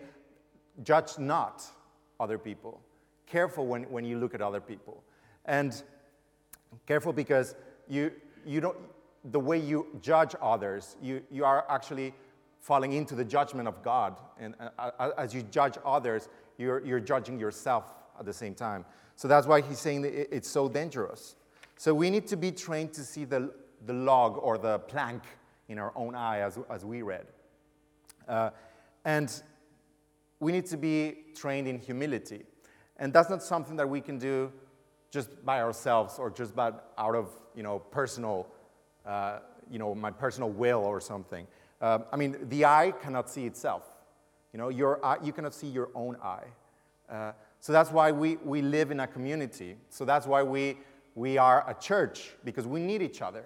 judge 0.82 1.18
not 1.18 1.64
other 2.18 2.38
people. 2.38 2.80
Careful 3.26 3.66
when, 3.66 3.84
when 3.84 4.04
you 4.04 4.18
look 4.18 4.34
at 4.34 4.42
other 4.42 4.60
people. 4.60 5.02
And 5.44 5.80
careful 6.86 7.12
because 7.12 7.54
you, 7.88 8.12
you 8.44 8.60
don't, 8.60 8.76
the 9.24 9.40
way 9.40 9.58
you 9.58 9.86
judge 10.00 10.34
others, 10.40 10.96
you, 11.02 11.22
you 11.30 11.44
are 11.44 11.64
actually 11.68 12.14
falling 12.66 12.94
into 12.94 13.14
the 13.14 13.24
judgment 13.24 13.68
of 13.68 13.80
God. 13.84 14.18
And 14.40 14.56
uh, 14.58 14.90
uh 14.98 15.10
as 15.16 15.32
you 15.32 15.42
judge 15.42 15.74
others, 15.84 16.28
you're, 16.58 16.84
you're 16.84 16.98
judging 16.98 17.38
yourself 17.38 17.84
at 18.18 18.26
the 18.26 18.32
same 18.32 18.56
time. 18.56 18.84
So 19.14 19.28
that's 19.28 19.46
why 19.46 19.60
he's 19.60 19.78
saying 19.78 20.04
it's 20.04 20.48
so 20.48 20.68
dangerous. 20.68 21.36
So 21.76 21.94
we 21.94 22.10
need 22.10 22.26
to 22.26 22.36
be 22.36 22.50
trained 22.50 22.92
to 22.94 23.02
see 23.04 23.24
the, 23.24 23.52
the 23.86 23.92
log 23.92 24.38
or 24.42 24.58
the 24.58 24.80
plank 24.80 25.22
in 25.68 25.78
our 25.78 25.92
own 25.94 26.16
eye, 26.16 26.40
as, 26.40 26.58
as 26.68 26.84
we 26.84 27.02
read. 27.02 27.26
Uh, 28.26 28.50
and 29.04 29.42
we 30.40 30.50
need 30.50 30.66
to 30.66 30.76
be 30.76 31.18
trained 31.36 31.68
in 31.68 31.78
humility. 31.78 32.42
And 32.96 33.12
that's 33.12 33.30
not 33.30 33.44
something 33.44 33.76
that 33.76 33.88
we 33.88 34.00
can 34.00 34.18
do 34.18 34.52
just 35.12 35.44
by 35.44 35.60
ourselves 35.62 36.18
or 36.18 36.30
just 36.30 36.56
by, 36.56 36.72
out 36.98 37.14
of 37.14 37.28
you 37.54 37.62
know, 37.62 37.78
personal, 37.78 38.48
uh, 39.06 39.38
you 39.70 39.78
know, 39.78 39.94
my 39.94 40.10
personal 40.10 40.50
will 40.50 40.80
or 40.80 41.00
something. 41.00 41.46
Uh, 41.80 41.98
I 42.12 42.16
mean, 42.16 42.36
the 42.48 42.64
eye 42.64 42.92
cannot 43.02 43.28
see 43.28 43.46
itself. 43.46 43.84
You 44.52 44.58
know, 44.58 44.68
your 44.68 45.04
eye, 45.04 45.18
you 45.22 45.32
cannot 45.32 45.54
see 45.54 45.66
your 45.66 45.90
own 45.94 46.16
eye. 46.22 46.46
Uh, 47.10 47.32
so 47.60 47.72
that's 47.72 47.90
why 47.90 48.12
we, 48.12 48.36
we 48.36 48.62
live 48.62 48.90
in 48.90 49.00
a 49.00 49.06
community. 49.06 49.76
So 49.90 50.04
that's 50.04 50.26
why 50.26 50.42
we, 50.42 50.78
we 51.14 51.38
are 51.38 51.68
a 51.68 51.74
church, 51.74 52.32
because 52.44 52.66
we 52.66 52.80
need 52.80 53.02
each 53.02 53.22
other. 53.22 53.44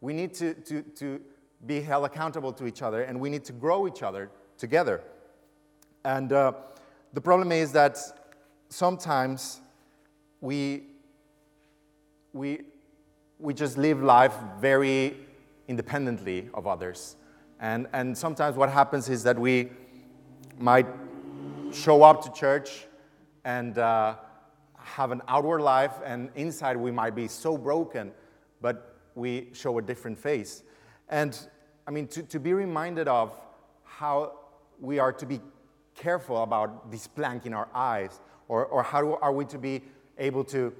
We 0.00 0.12
need 0.12 0.34
to, 0.34 0.54
to, 0.54 0.82
to 0.82 1.20
be 1.66 1.80
held 1.80 2.04
accountable 2.04 2.52
to 2.54 2.66
each 2.66 2.82
other, 2.82 3.02
and 3.02 3.20
we 3.20 3.30
need 3.30 3.44
to 3.44 3.52
grow 3.52 3.86
each 3.86 4.02
other 4.02 4.30
together. 4.58 5.02
And 6.04 6.32
uh, 6.32 6.52
the 7.12 7.20
problem 7.20 7.52
is 7.52 7.72
that 7.72 7.98
sometimes 8.68 9.60
we, 10.40 10.84
we, 12.32 12.60
we 13.38 13.54
just 13.54 13.76
live 13.76 14.02
life 14.02 14.34
very 14.58 15.16
independently 15.68 16.48
of 16.54 16.66
others. 16.66 17.16
And, 17.60 17.86
and 17.92 18.16
sometimes 18.16 18.56
what 18.56 18.70
happens 18.70 19.08
is 19.10 19.22
that 19.24 19.38
we 19.38 19.68
might 20.58 20.86
show 21.72 22.02
up 22.02 22.24
to 22.24 22.32
church 22.32 22.86
and 23.44 23.76
uh, 23.78 24.16
have 24.74 25.12
an 25.12 25.22
outward 25.28 25.60
life, 25.60 25.92
and 26.04 26.30
inside 26.34 26.76
we 26.76 26.90
might 26.90 27.14
be 27.14 27.28
so 27.28 27.56
broken, 27.56 28.12
but 28.60 28.96
we 29.14 29.48
show 29.52 29.78
a 29.78 29.82
different 29.82 30.18
face. 30.18 30.62
And 31.08 31.38
I 31.86 31.90
mean, 31.90 32.06
to, 32.08 32.22
to 32.24 32.40
be 32.40 32.54
reminded 32.54 33.08
of 33.08 33.38
how 33.84 34.32
we 34.80 34.98
are 34.98 35.12
to 35.12 35.26
be 35.26 35.40
careful 35.94 36.42
about 36.42 36.90
this 36.90 37.06
plank 37.06 37.44
in 37.44 37.52
our 37.52 37.68
eyes, 37.74 38.20
or, 38.48 38.64
or 38.66 38.82
how 38.82 39.16
are 39.16 39.32
we 39.32 39.44
to 39.46 39.58
be 39.58 39.82
able 40.18 40.44
to, 40.44 40.72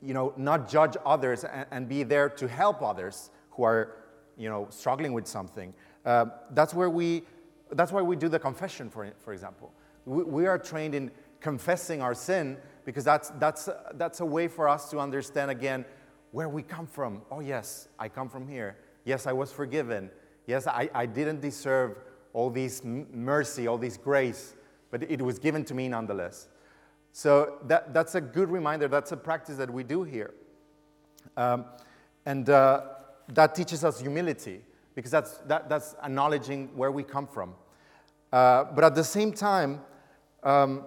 you 0.00 0.14
know, 0.14 0.32
not 0.36 0.68
judge 0.68 0.96
others 1.04 1.44
and, 1.44 1.66
and 1.70 1.88
be 1.88 2.02
there 2.02 2.28
to 2.30 2.48
help 2.48 2.82
others 2.82 3.30
who 3.50 3.64
are, 3.64 3.96
you 4.36 4.48
know, 4.48 4.66
struggling 4.70 5.12
with 5.12 5.26
something. 5.26 5.72
Uh, 6.04 6.26
that's 6.50 6.74
where 6.74 6.90
we, 6.90 7.22
that's 7.72 7.92
why 7.92 8.02
we 8.02 8.16
do 8.16 8.28
the 8.28 8.38
confession, 8.38 8.90
for, 8.90 9.10
for 9.20 9.32
example. 9.32 9.72
We, 10.04 10.22
we 10.22 10.46
are 10.46 10.58
trained 10.58 10.94
in 10.94 11.10
confessing 11.40 12.02
our 12.02 12.14
sin 12.14 12.56
because 12.84 13.04
that's, 13.04 13.30
that's, 13.38 13.68
that's 13.94 14.20
a 14.20 14.26
way 14.26 14.48
for 14.48 14.68
us 14.68 14.90
to 14.90 14.98
understand 14.98 15.50
again 15.50 15.84
where 16.32 16.48
we 16.48 16.62
come 16.62 16.86
from. 16.86 17.22
Oh, 17.30 17.40
yes, 17.40 17.88
I 17.98 18.08
come 18.08 18.28
from 18.28 18.48
here. 18.48 18.76
Yes, 19.04 19.26
I 19.26 19.32
was 19.32 19.52
forgiven. 19.52 20.10
Yes, 20.46 20.66
I, 20.66 20.90
I 20.94 21.06
didn't 21.06 21.40
deserve 21.40 21.98
all 22.32 22.50
this 22.50 22.82
mercy, 22.84 23.66
all 23.66 23.78
this 23.78 23.96
grace, 23.96 24.54
but 24.90 25.02
it 25.04 25.22
was 25.22 25.38
given 25.38 25.64
to 25.66 25.74
me 25.74 25.88
nonetheless. 25.88 26.48
So 27.12 27.58
that, 27.66 27.94
that's 27.94 28.16
a 28.16 28.20
good 28.20 28.50
reminder. 28.50 28.88
That's 28.88 29.12
a 29.12 29.16
practice 29.16 29.56
that 29.56 29.70
we 29.70 29.84
do 29.84 30.02
here. 30.02 30.34
Um, 31.36 31.66
and 32.26 32.50
uh, 32.50 32.82
that 33.28 33.54
teaches 33.54 33.84
us 33.84 34.00
humility 34.00 34.60
because 34.94 35.10
that's, 35.10 35.38
that, 35.46 35.68
that's 35.68 35.94
acknowledging 36.02 36.68
where 36.76 36.90
we 36.90 37.02
come 37.02 37.26
from. 37.26 37.54
Uh, 38.32 38.64
but 38.64 38.84
at 38.84 38.94
the 38.94 39.04
same 39.04 39.32
time, 39.32 39.80
um, 40.42 40.84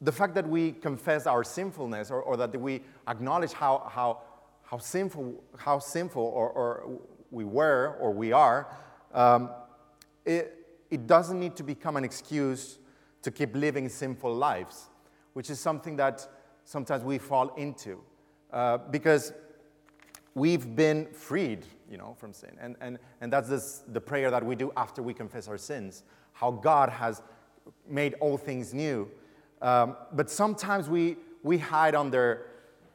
the 0.00 0.12
fact 0.12 0.34
that 0.34 0.46
we 0.48 0.72
confess 0.72 1.26
our 1.26 1.42
sinfulness 1.42 2.10
or, 2.10 2.20
or 2.20 2.36
that 2.36 2.58
we 2.60 2.82
acknowledge 3.08 3.52
how, 3.52 3.88
how, 3.90 4.20
how 4.62 4.78
sinful, 4.78 5.42
how 5.56 5.78
sinful 5.78 6.22
or, 6.22 6.50
or 6.50 7.00
we 7.30 7.44
were 7.44 7.96
or 8.00 8.12
we 8.12 8.32
are, 8.32 8.68
um, 9.12 9.50
it, 10.24 10.58
it 10.90 11.06
doesn't 11.06 11.38
need 11.38 11.56
to 11.56 11.62
become 11.62 11.96
an 11.96 12.04
excuse 12.04 12.78
to 13.22 13.30
keep 13.30 13.54
living 13.56 13.88
sinful 13.88 14.34
lives, 14.34 14.88
which 15.32 15.48
is 15.48 15.58
something 15.58 15.96
that 15.96 16.26
sometimes 16.64 17.02
we 17.02 17.18
fall 17.18 17.54
into. 17.54 18.00
Uh, 18.52 18.78
because 18.78 19.32
we've 20.34 20.74
been 20.74 21.06
freed, 21.06 21.64
you 21.90 21.96
know, 21.96 22.14
from 22.18 22.32
sin. 22.32 22.56
And, 22.60 22.76
and, 22.80 22.98
and 23.20 23.32
that's 23.32 23.48
this, 23.48 23.82
the 23.88 24.00
prayer 24.00 24.30
that 24.30 24.44
we 24.44 24.56
do 24.56 24.72
after 24.76 25.02
we 25.02 25.14
confess 25.14 25.48
our 25.48 25.58
sins, 25.58 26.02
how 26.32 26.50
God 26.50 26.88
has 26.88 27.22
made 27.88 28.14
all 28.20 28.36
things 28.36 28.74
new. 28.74 29.08
Um, 29.62 29.96
but 30.12 30.28
sometimes 30.30 30.88
we, 30.88 31.16
we 31.42 31.58
hide 31.58 31.94
under, 31.94 32.46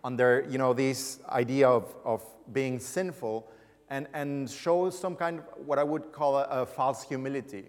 under 0.04 0.46
you 0.50 0.58
know, 0.58 0.74
this 0.74 1.20
idea 1.30 1.68
of, 1.70 1.96
of 2.04 2.24
being 2.52 2.80
sinful 2.80 3.50
and, 3.90 4.08
and 4.14 4.50
show 4.50 4.90
some 4.90 5.16
kind 5.16 5.40
of 5.40 5.46
what 5.66 5.80
I 5.80 5.84
would 5.84 6.12
call 6.12 6.38
a, 6.38 6.44
a 6.44 6.66
false 6.66 7.04
humility. 7.04 7.66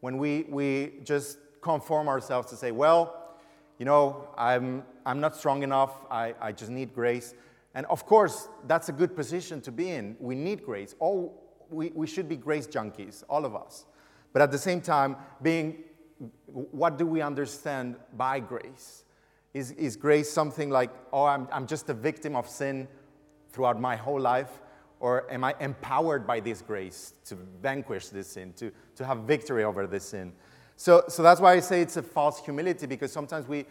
When 0.00 0.18
we, 0.18 0.44
we 0.48 0.94
just 1.04 1.38
conform 1.60 2.08
ourselves 2.08 2.50
to 2.50 2.56
say, 2.56 2.72
well, 2.72 3.36
you 3.78 3.84
know, 3.84 4.28
I'm, 4.36 4.84
I'm 5.06 5.20
not 5.20 5.36
strong 5.36 5.62
enough, 5.62 5.92
I, 6.10 6.34
I 6.40 6.52
just 6.52 6.70
need 6.70 6.94
grace. 6.94 7.34
And 7.74 7.86
of 7.86 8.04
course, 8.04 8.48
that's 8.66 8.88
a 8.88 8.92
good 8.92 9.16
position 9.16 9.60
to 9.62 9.72
be 9.72 9.90
in. 9.90 10.16
We 10.20 10.34
need 10.34 10.64
grace. 10.64 10.94
All, 10.98 11.42
we, 11.70 11.90
we 11.94 12.06
should 12.06 12.28
be 12.28 12.36
grace 12.36 12.66
junkies, 12.66 13.24
all 13.28 13.44
of 13.44 13.56
us. 13.56 13.86
But 14.32 14.42
at 14.42 14.50
the 14.50 14.58
same 14.58 14.80
time, 14.80 15.16
being 15.40 15.84
what 16.46 16.98
do 16.98 17.06
we 17.06 17.20
understand 17.20 17.96
by 18.16 18.40
grace? 18.40 19.04
Is, 19.54 19.72
is 19.72 19.96
grace 19.96 20.30
something 20.30 20.70
like, 20.70 20.90
oh, 21.12 21.24
I'm, 21.24 21.48
I'm 21.52 21.66
just 21.66 21.88
a 21.88 21.94
victim 21.94 22.36
of 22.36 22.48
sin 22.48 22.88
throughout 23.50 23.80
my 23.80 23.96
whole 23.96 24.20
life? 24.20 24.60
Or 25.00 25.30
am 25.32 25.42
I 25.44 25.54
empowered 25.60 26.26
by 26.26 26.40
this 26.40 26.62
grace 26.62 27.14
to 27.24 27.36
vanquish 27.60 28.08
this 28.08 28.28
sin, 28.28 28.52
to, 28.54 28.70
to 28.96 29.04
have 29.04 29.18
victory 29.18 29.64
over 29.64 29.86
this 29.86 30.04
sin? 30.04 30.32
So, 30.76 31.04
so 31.08 31.22
that's 31.22 31.40
why 31.40 31.54
I 31.54 31.60
say 31.60 31.82
it's 31.82 31.96
a 31.96 32.02
false 32.02 32.38
humility 32.42 32.86
because 32.86 33.12
sometimes 33.12 33.48
we, 33.48 33.66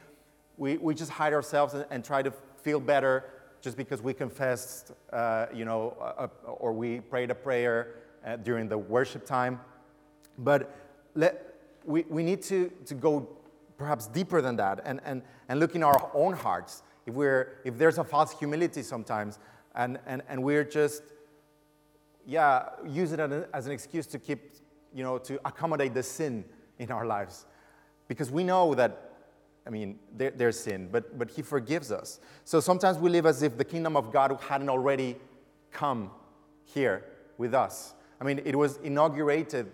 we, 0.57 0.77
we 0.77 0.93
just 0.93 1.11
hide 1.11 1.33
ourselves 1.33 1.73
and, 1.73 1.85
and 1.89 2.03
try 2.03 2.21
to 2.21 2.31
feel 2.61 2.79
better 2.79 3.25
just 3.61 3.77
because 3.77 4.01
we 4.01 4.13
confessed, 4.13 4.91
uh, 5.13 5.45
you 5.53 5.65
know, 5.65 5.95
uh, 6.01 6.27
or 6.45 6.73
we 6.73 6.99
prayed 6.99 7.29
a 7.29 7.35
prayer 7.35 7.95
uh, 8.25 8.35
during 8.37 8.67
the 8.67 8.77
worship 8.77 9.25
time. 9.25 9.59
But 10.37 10.75
let, 11.15 11.55
we, 11.85 12.03
we 12.09 12.23
need 12.23 12.41
to, 12.43 12.71
to 12.85 12.95
go 12.95 13.27
perhaps 13.77 14.07
deeper 14.07 14.41
than 14.41 14.55
that 14.57 14.81
and, 14.83 14.99
and, 15.05 15.21
and 15.49 15.59
look 15.59 15.75
in 15.75 15.83
our 15.83 16.11
own 16.13 16.33
hearts. 16.33 16.83
If, 17.05 17.13
we're, 17.13 17.59
if 17.63 17.77
there's 17.77 17.97
a 17.97 18.03
false 18.03 18.37
humility 18.37 18.83
sometimes 18.83 19.39
and, 19.75 19.99
and, 20.05 20.21
and 20.27 20.43
we're 20.43 20.63
just, 20.63 21.03
yeah, 22.25 22.69
use 22.87 23.11
it 23.11 23.19
as 23.19 23.65
an 23.65 23.71
excuse 23.71 24.05
to 24.07 24.19
keep, 24.19 24.53
you 24.93 25.03
know, 25.03 25.17
to 25.19 25.39
accommodate 25.45 25.93
the 25.93 26.03
sin 26.03 26.45
in 26.79 26.91
our 26.91 27.05
lives. 27.05 27.45
Because 28.07 28.29
we 28.31 28.43
know 28.43 28.75
that 28.75 29.10
I 29.65 29.69
mean, 29.69 29.99
there, 30.15 30.31
there's 30.31 30.59
sin, 30.59 30.89
but, 30.91 31.17
but 31.17 31.29
He 31.29 31.41
forgives 31.41 31.91
us. 31.91 32.19
So 32.45 32.59
sometimes 32.59 32.97
we 32.97 33.09
live 33.09 33.25
as 33.25 33.43
if 33.43 33.57
the 33.57 33.65
kingdom 33.65 33.95
of 33.95 34.11
God 34.11 34.37
hadn't 34.47 34.69
already 34.69 35.17
come 35.71 36.11
here 36.63 37.05
with 37.37 37.53
us. 37.53 37.93
I 38.19 38.23
mean, 38.23 38.41
it 38.43 38.55
was 38.55 38.77
inaugurated 38.77 39.71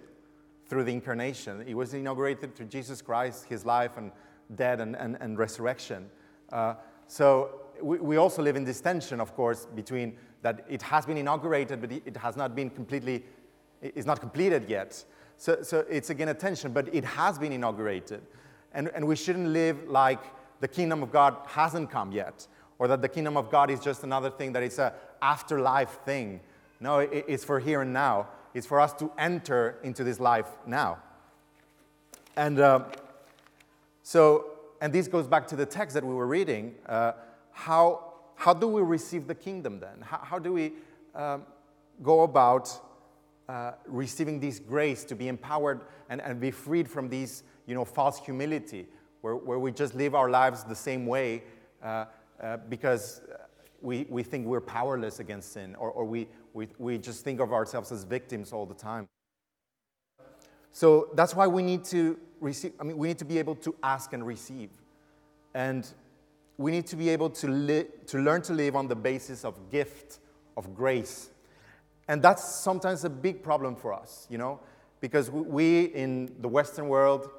through 0.68 0.84
the 0.84 0.92
incarnation. 0.92 1.64
It 1.68 1.76
was 1.76 1.94
inaugurated 1.94 2.56
through 2.56 2.68
Jesus 2.68 3.02
Christ, 3.02 3.46
his 3.46 3.66
life 3.66 3.98
and 3.98 4.12
death 4.56 4.80
and, 4.80 4.96
and, 4.96 5.18
and 5.20 5.38
resurrection. 5.38 6.10
Uh, 6.52 6.76
so 7.08 7.62
we, 7.82 7.98
we 8.00 8.18
also 8.18 8.42
live 8.42 8.56
in 8.56 8.64
this 8.64 8.82
tension, 8.82 9.20
of 9.20 9.34
course, 9.36 9.68
between 9.76 10.18
that 10.42 10.66
it 10.70 10.82
has 10.82 11.06
been 11.06 11.18
inaugurated, 11.18 11.82
but 11.82 11.92
it 11.92 12.18
has 12.18 12.36
not 12.36 12.56
been 12.56 12.70
completely, 12.70 13.24
it's 13.82 14.06
not 14.06 14.20
completed 14.20 14.70
yet. 14.70 15.04
So, 15.38 15.62
so 15.62 15.86
it's 15.90 16.10
again 16.10 16.30
a 16.30 16.34
tension, 16.34 16.72
but 16.72 16.94
it 16.94 17.06
has 17.06 17.38
been 17.38 17.52
inaugurated. 17.52 18.22
And, 18.74 18.90
and 18.94 19.08
we 19.08 19.16
shouldn't 19.16 19.50
live 19.50 19.88
like 19.88 20.20
the 20.60 20.68
kingdom 20.68 21.04
of 21.04 21.12
God 21.12 21.36
hasn't 21.48 21.90
come 21.92 22.12
yet, 22.12 22.48
or 22.80 22.88
that 22.88 23.02
the 23.02 23.10
kingdom 23.10 23.38
of 23.38 23.50
God 23.50 23.70
is 23.70 23.80
just 23.80 24.04
another 24.04 24.30
thing 24.30 24.54
that 24.54 24.64
is 24.64 24.80
a 24.80 24.94
afterlife 25.22 26.00
thing. 26.06 26.40
No, 26.80 27.00
it, 27.00 27.26
it's 27.28 27.44
for 27.44 27.60
here 27.60 27.82
and 27.82 27.94
now. 27.94 28.28
It's 28.54 28.68
for 28.68 28.80
us 28.80 28.94
to 28.94 29.12
enter 29.18 29.78
into 29.84 30.04
this 30.04 30.20
life 30.20 30.48
now. 30.66 31.00
And 32.36 32.60
uh, 32.60 32.86
so, 34.04 34.46
and 34.80 34.94
this 34.94 35.08
goes 35.08 35.28
back 35.28 35.48
to 35.48 35.56
the 35.56 35.66
text 35.66 35.94
that 35.96 36.04
we 36.04 36.14
were 36.14 36.28
reading. 36.28 36.76
Uh, 36.86 37.14
how, 37.52 38.14
how 38.36 38.54
do 38.54 38.68
we 38.68 38.82
receive 38.82 39.28
the 39.28 39.36
kingdom 39.36 39.80
then? 39.80 40.02
How, 40.02 40.20
how 40.24 40.40
do 40.40 40.54
we 40.54 40.74
um, 41.16 41.44
go 42.04 42.22
about 42.22 42.70
uh, 43.50 43.72
receiving 43.88 44.40
this 44.40 44.60
grace 44.60 45.04
to 45.06 45.16
be 45.16 45.28
empowered 45.28 45.82
and, 46.10 46.22
and 46.22 46.40
be 46.40 46.52
freed 46.52 46.88
from 46.90 47.10
this 47.10 47.44
you 47.68 47.76
know, 47.76 47.86
false 47.86 48.20
humility 48.20 48.88
where, 49.22 49.36
where 49.36 49.60
we 49.60 49.72
just 49.72 49.94
live 49.94 50.16
our 50.16 50.30
lives 50.30 50.64
the 50.64 50.76
same 50.76 51.06
way 51.06 51.44
uh, 51.84 52.06
uh, 52.42 52.58
because 52.70 53.22
we, 53.82 54.08
we 54.10 54.24
think 54.24 54.48
we're 54.48 54.62
powerless 54.62 55.20
against 55.20 55.54
sin 55.54 55.76
or, 55.76 55.92
or 55.92 56.06
we, 56.06 56.28
we, 56.54 56.68
we 56.80 56.98
just 56.98 57.24
think 57.24 57.40
of 57.40 57.54
ourselves 57.54 57.92
as 57.92 58.04
victims 58.04 58.52
all 58.52 58.66
the 58.66 58.74
time. 58.74 59.08
So 60.72 61.10
that's 61.16 61.36
why 61.36 61.48
we 61.48 61.62
need 61.62 61.84
to 61.86 62.18
receive, 62.40 62.74
I 62.80 62.84
mean, 62.84 62.98
we 62.98 63.08
need 63.08 63.18
to 63.20 63.26
be 63.26 63.40
able 63.40 63.56
to 63.56 63.76
ask 63.84 64.14
and 64.14 64.26
receive. 64.26 64.70
And 65.54 65.88
we 66.58 66.72
need 66.72 66.88
to 66.88 66.96
be 66.96 67.10
able 67.10 67.30
to, 67.32 67.48
li- 67.48 67.88
to 68.08 68.20
learn 68.20 68.42
to 68.44 68.54
live 68.54 68.76
on 68.76 68.88
the 68.88 68.96
basis 68.96 69.44
of 69.44 69.70
gift, 69.72 70.20
of 70.56 70.76
grace. 70.76 71.30
And 72.08 72.22
that's 72.22 72.44
sometimes 72.44 73.04
a 73.04 73.10
big 73.10 73.44
problem 73.44 73.76
for 73.76 73.94
us, 73.94 74.28
you 74.30 74.38
know, 74.38 74.60
because 75.02 75.30
we 75.30 75.86
in 75.86 76.36
the 76.40 76.48
Western 76.48 76.88
world, 76.88 77.30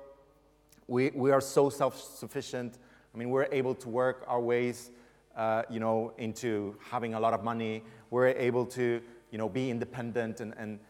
we, 0.88 1.10
we 1.14 1.30
are 1.30 1.40
so 1.40 1.68
self 1.68 2.00
sufficient. 2.00 2.78
I 3.14 3.18
mean, 3.18 3.30
we're 3.30 3.48
able 3.52 3.74
to 3.76 3.88
work 3.88 4.24
our 4.26 4.40
ways, 4.40 4.90
uh, 5.36 5.62
you 5.70 5.80
know, 5.80 6.12
into 6.18 6.76
having 6.90 7.14
a 7.14 7.20
lot 7.20 7.34
of 7.34 7.44
money. 7.44 7.84
We're 8.10 8.28
able 8.28 8.66
to, 8.66 9.00
you 9.30 9.38
know, 9.38 9.48
be 9.48 9.70
independent 9.70 10.40
and, 10.40 10.54
and, 10.56 10.80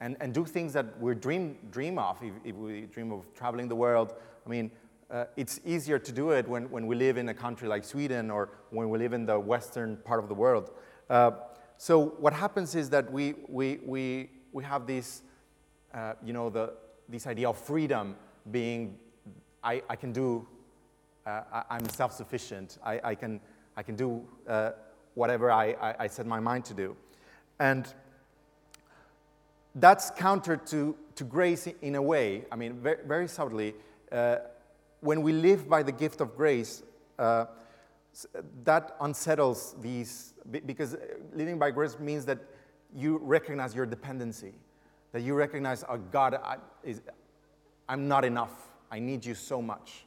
and, 0.00 0.16
and 0.20 0.32
do 0.32 0.44
things 0.44 0.72
that 0.72 1.00
we 1.00 1.14
dream, 1.14 1.58
dream 1.70 1.98
of. 1.98 2.22
If, 2.22 2.32
if 2.44 2.54
we 2.54 2.82
dream 2.82 3.12
of 3.12 3.24
traveling 3.34 3.68
the 3.68 3.76
world, 3.76 4.14
I 4.46 4.48
mean, 4.48 4.70
uh, 5.10 5.24
it's 5.36 5.60
easier 5.64 5.98
to 5.98 6.12
do 6.12 6.30
it 6.30 6.46
when, 6.46 6.70
when 6.70 6.86
we 6.86 6.94
live 6.94 7.16
in 7.16 7.28
a 7.28 7.34
country 7.34 7.66
like 7.66 7.84
Sweden 7.84 8.30
or 8.30 8.50
when 8.70 8.90
we 8.90 8.98
live 8.98 9.12
in 9.12 9.26
the 9.26 9.38
western 9.40 9.96
part 9.98 10.22
of 10.22 10.28
the 10.28 10.34
world. 10.34 10.70
Uh, 11.10 11.32
so 11.78 12.06
what 12.20 12.32
happens 12.32 12.74
is 12.74 12.90
that 12.90 13.10
we, 13.10 13.34
we, 13.48 13.78
we, 13.84 14.30
we 14.52 14.62
have 14.64 14.86
this, 14.86 15.22
uh, 15.94 16.12
you 16.22 16.32
know, 16.32 16.50
the, 16.50 16.74
this 17.08 17.26
idea 17.26 17.48
of 17.48 17.56
freedom 17.56 18.16
being, 18.50 18.98
I, 19.62 19.82
I 19.88 19.96
can 19.96 20.12
do, 20.12 20.46
uh, 21.26 21.42
I, 21.70 21.76
am 21.76 21.88
self-sufficient. 21.88 22.78
I, 22.84 23.00
I, 23.02 23.14
can, 23.14 23.40
I 23.76 23.82
can 23.82 23.96
do 23.96 24.24
uh, 24.46 24.70
whatever 25.14 25.50
I, 25.50 25.72
I, 25.72 25.94
I 26.00 26.06
set 26.06 26.26
my 26.26 26.40
mind 26.40 26.64
to 26.66 26.74
do. 26.74 26.96
And 27.58 27.92
that's 29.74 30.10
counter 30.10 30.56
to, 30.56 30.96
to 31.16 31.24
grace 31.24 31.68
in 31.82 31.94
a 31.94 32.02
way. 32.02 32.44
I 32.50 32.56
mean, 32.56 32.74
very, 32.80 32.98
very 33.06 33.28
subtly, 33.28 33.74
uh, 34.12 34.36
when 35.00 35.22
we 35.22 35.32
live 35.32 35.68
by 35.68 35.82
the 35.82 35.92
gift 35.92 36.20
of 36.20 36.36
grace, 36.36 36.82
uh, 37.18 37.46
that 38.64 38.96
unsettles 39.00 39.76
these, 39.80 40.34
because 40.66 40.96
living 41.32 41.58
by 41.58 41.70
grace 41.70 41.98
means 41.98 42.24
that 42.24 42.38
you 42.94 43.18
recognize 43.18 43.74
your 43.74 43.86
dependency, 43.86 44.54
that 45.12 45.22
you 45.22 45.34
recognize, 45.34 45.84
oh, 45.88 45.98
God, 45.98 46.34
I, 46.34 46.56
is, 46.82 47.00
I'm 47.88 48.08
not 48.08 48.24
enough. 48.24 48.67
I 48.90 48.98
need 48.98 49.24
you 49.24 49.34
so 49.34 49.60
much. 49.60 50.04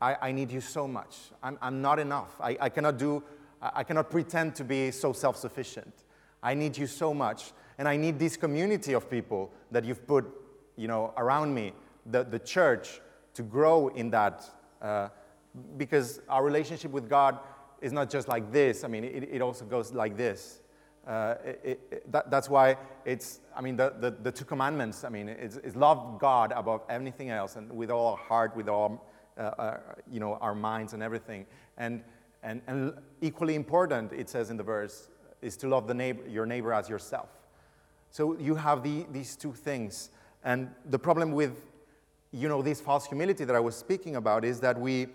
I, 0.00 0.16
I 0.20 0.32
need 0.32 0.50
you 0.50 0.60
so 0.60 0.86
much. 0.86 1.16
I'm, 1.42 1.58
I'm 1.60 1.82
not 1.82 1.98
enough. 1.98 2.34
I, 2.40 2.56
I 2.60 2.68
cannot 2.68 2.98
do, 2.98 3.22
I 3.60 3.84
cannot 3.84 4.10
pretend 4.10 4.54
to 4.56 4.64
be 4.64 4.90
so 4.90 5.12
self 5.12 5.36
sufficient. 5.36 5.92
I 6.42 6.54
need 6.54 6.76
you 6.76 6.86
so 6.86 7.12
much. 7.12 7.52
And 7.78 7.86
I 7.88 7.96
need 7.96 8.18
this 8.18 8.36
community 8.36 8.92
of 8.92 9.10
people 9.10 9.52
that 9.70 9.84
you've 9.84 10.06
put 10.06 10.26
you 10.76 10.88
know, 10.88 11.12
around 11.16 11.54
me, 11.54 11.72
the, 12.06 12.24
the 12.24 12.38
church, 12.38 13.00
to 13.34 13.42
grow 13.42 13.88
in 13.88 14.10
that 14.10 14.44
uh, 14.80 15.08
because 15.76 16.20
our 16.28 16.44
relationship 16.44 16.90
with 16.90 17.08
God 17.08 17.38
is 17.80 17.92
not 17.92 18.10
just 18.10 18.28
like 18.28 18.52
this. 18.52 18.84
I 18.84 18.88
mean, 18.88 19.04
it, 19.04 19.28
it 19.30 19.42
also 19.42 19.64
goes 19.64 19.92
like 19.92 20.16
this. 20.16 20.60
Uh, 21.08 21.36
that, 22.10 22.30
that's 22.30 22.50
why 22.50 22.76
it's, 23.06 23.40
I 23.56 23.62
mean, 23.62 23.76
the, 23.76 23.94
the, 23.98 24.10
the 24.10 24.30
two 24.30 24.44
commandments, 24.44 25.04
I 25.04 25.08
mean, 25.08 25.30
it's, 25.30 25.56
it's, 25.56 25.74
love 25.74 26.18
God 26.20 26.52
above 26.54 26.82
anything 26.90 27.30
else 27.30 27.56
and 27.56 27.72
with 27.72 27.90
all 27.90 28.08
our 28.08 28.16
heart, 28.18 28.54
with 28.54 28.68
all, 28.68 29.08
uh, 29.38 29.40
uh, 29.40 29.78
you 30.10 30.20
know, 30.20 30.34
our 30.34 30.54
minds 30.54 30.92
and 30.92 31.02
everything. 31.02 31.46
And, 31.78 32.02
and, 32.42 32.60
and 32.66 32.92
equally 33.22 33.54
important, 33.54 34.12
it 34.12 34.28
says 34.28 34.50
in 34.50 34.58
the 34.58 34.62
verse, 34.62 35.08
is 35.40 35.56
to 35.58 35.68
love 35.68 35.86
the 35.86 35.94
neighbor, 35.94 36.28
your 36.28 36.44
neighbor 36.44 36.74
as 36.74 36.90
yourself. 36.90 37.30
So 38.10 38.36
you 38.38 38.54
have 38.56 38.82
the, 38.82 39.06
these 39.10 39.34
two 39.34 39.54
things. 39.54 40.10
And 40.44 40.68
the 40.84 40.98
problem 40.98 41.32
with 41.32 41.64
you 42.32 42.48
know, 42.48 42.60
this 42.60 42.80
false 42.80 43.06
humility 43.06 43.44
that 43.44 43.56
I 43.56 43.60
was 43.60 43.74
speaking 43.74 44.16
about 44.16 44.44
is 44.44 44.60
that 44.60 44.78
we, 44.78 45.06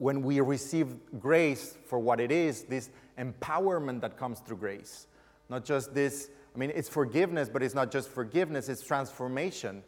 when 0.00 0.22
we 0.22 0.40
receive 0.40 0.88
grace 1.20 1.76
for 1.84 1.98
what 1.98 2.20
it 2.20 2.32
is, 2.32 2.62
this 2.64 2.88
empowerment 3.18 4.00
that 4.00 4.16
comes 4.16 4.40
through 4.40 4.56
grace, 4.56 5.06
not 5.50 5.64
just 5.64 5.94
this, 5.94 6.30
I 6.54 6.58
mean, 6.58 6.72
it's 6.74 6.88
forgiveness, 6.88 7.48
but 7.48 7.62
it's 7.62 7.74
not 7.74 7.92
just 7.92 8.08
forgiveness, 8.08 8.68
it's 8.68 8.82
transformation 8.82 9.82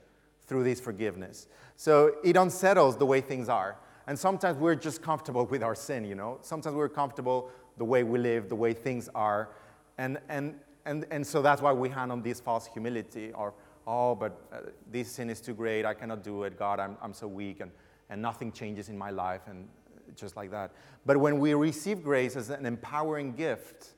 through 0.47 0.65
this 0.65 0.81
forgiveness. 0.81 1.47
So 1.77 2.17
it 2.23 2.37
unsettles 2.37 2.97
the 2.97 3.07
way 3.07 3.23
things 3.23 3.49
are. 3.49 3.79
And 4.07 4.19
sometimes 4.19 4.59
we're 4.59 4.75
just 4.75 5.01
comfortable 5.01 5.47
with 5.47 5.63
our 5.63 5.75
sin, 5.75 6.05
you 6.05 6.15
know? 6.15 6.39
Sometimes 6.43 6.77
we're 6.77 6.91
comfortable 6.91 7.49
the 7.79 7.85
way 7.85 8.03
we 8.03 8.19
live, 8.19 8.51
the 8.51 8.55
way 8.55 8.75
things 8.75 9.09
are. 9.15 9.49
And, 9.97 10.19
and, 10.29 10.57
and, 10.85 11.07
and 11.11 11.27
so 11.27 11.41
that's 11.41 11.63
why 11.63 11.73
we 11.73 11.89
hand 11.89 12.13
on 12.13 12.23
this 12.23 12.39
false 12.39 12.67
humility 12.67 13.33
or 13.33 13.55
oh, 13.87 14.15
but 14.15 14.39
uh, 14.53 14.59
this 14.91 15.11
sin 15.11 15.31
is 15.31 15.41
too 15.41 15.55
great, 15.55 15.85
I 15.85 15.95
cannot 15.95 16.23
do 16.23 16.45
it, 16.45 16.59
God, 16.59 16.81
I'm, 16.81 16.97
I'm 17.03 17.13
so 17.13 17.27
weak, 17.27 17.61
and, 17.61 17.71
and 18.11 18.21
nothing 18.23 18.53
changes 18.53 18.89
in 18.89 18.97
my 18.97 19.11
life, 19.11 19.43
and 19.49 19.67
just 20.17 20.37
like 20.37 20.51
that. 20.51 20.73
But 21.05 21.17
when 21.17 21.39
we 21.39 21.55
receive 21.55 22.03
grace 22.03 22.37
as 22.37 22.51
an 22.51 22.67
empowering 22.67 23.33
gift, 23.33 23.95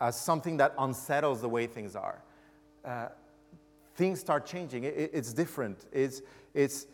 as 0.00 0.18
something 0.18 0.56
that 0.56 0.74
unsettles 0.78 1.40
the 1.40 1.48
way 1.48 1.66
things 1.66 1.94
are, 1.94 2.22
uh, 2.84 3.08
things 3.94 4.20
start 4.20 4.46
changing. 4.46 4.84
It, 4.84 5.10
it's 5.12 5.32
different. 5.32 5.86
It's, 5.92 6.22
it's 6.54 6.86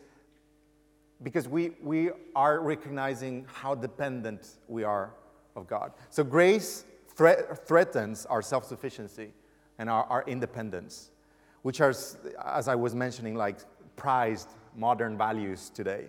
because 1.23 1.47
we, 1.47 1.71
we 1.81 2.11
are 2.35 2.59
recognizing 2.59 3.45
how 3.51 3.75
dependent 3.75 4.57
we 4.67 4.83
are 4.83 5.11
of 5.55 5.67
God. 5.67 5.93
So 6.09 6.23
grace 6.23 6.85
thre- 7.15 7.55
threatens 7.65 8.25
our 8.27 8.41
self 8.41 8.65
sufficiency 8.65 9.33
and 9.77 9.89
our, 9.89 10.03
our 10.05 10.23
independence 10.27 11.11
which 11.61 11.81
are, 11.81 11.93
as 12.45 12.67
I 12.67 12.75
was 12.75 12.95
mentioning, 12.95 13.35
like 13.35 13.59
prized 13.95 14.49
modern 14.75 15.17
values 15.17 15.69
today, 15.69 16.07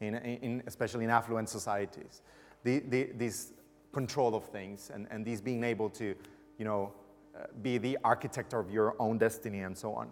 in, 0.00 0.14
in, 0.14 0.62
especially 0.66 1.04
in 1.04 1.10
affluent 1.10 1.48
societies. 1.48 2.22
The, 2.64 2.80
the, 2.80 3.10
this 3.14 3.52
control 3.92 4.34
of 4.34 4.44
things 4.44 4.90
and, 4.92 5.06
and 5.10 5.24
these 5.24 5.40
being 5.40 5.64
able 5.64 5.90
to, 5.90 6.14
you 6.58 6.64
know, 6.64 6.92
uh, 7.36 7.46
be 7.62 7.78
the 7.78 7.98
architect 8.04 8.54
of 8.54 8.70
your 8.70 8.94
own 8.98 9.18
destiny 9.18 9.60
and 9.60 9.76
so 9.76 9.94
on. 9.94 10.10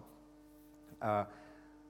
Uh, 1.01 1.25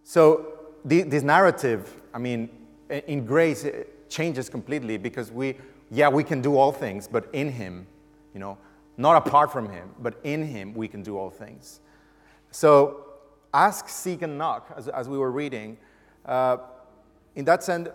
so 0.03 0.53
the, 0.85 1.03
this 1.03 1.23
narrative, 1.23 2.01
I 2.13 2.19
mean, 2.19 2.49
in 2.89 3.25
grace, 3.25 3.65
changes 4.09 4.49
completely 4.49 4.97
because 4.97 5.31
we, 5.31 5.57
yeah, 5.91 6.09
we 6.09 6.23
can 6.23 6.41
do 6.41 6.57
all 6.57 6.71
things, 6.71 7.07
but 7.07 7.29
in 7.33 7.51
Him, 7.51 7.85
you 8.33 8.39
know, 8.39 8.57
not 8.97 9.27
apart 9.27 9.51
from 9.51 9.69
Him, 9.69 9.89
but 9.99 10.19
in 10.23 10.43
Him, 10.43 10.73
we 10.73 10.87
can 10.87 11.03
do 11.03 11.17
all 11.17 11.29
things. 11.29 11.79
So, 12.51 13.05
ask, 13.53 13.87
seek, 13.87 14.21
and 14.23 14.37
knock, 14.37 14.73
as, 14.75 14.87
as 14.87 15.07
we 15.07 15.17
were 15.17 15.31
reading, 15.31 15.77
uh, 16.25 16.57
in 17.39 17.45
that 17.45 17.63
sense, 17.63 17.87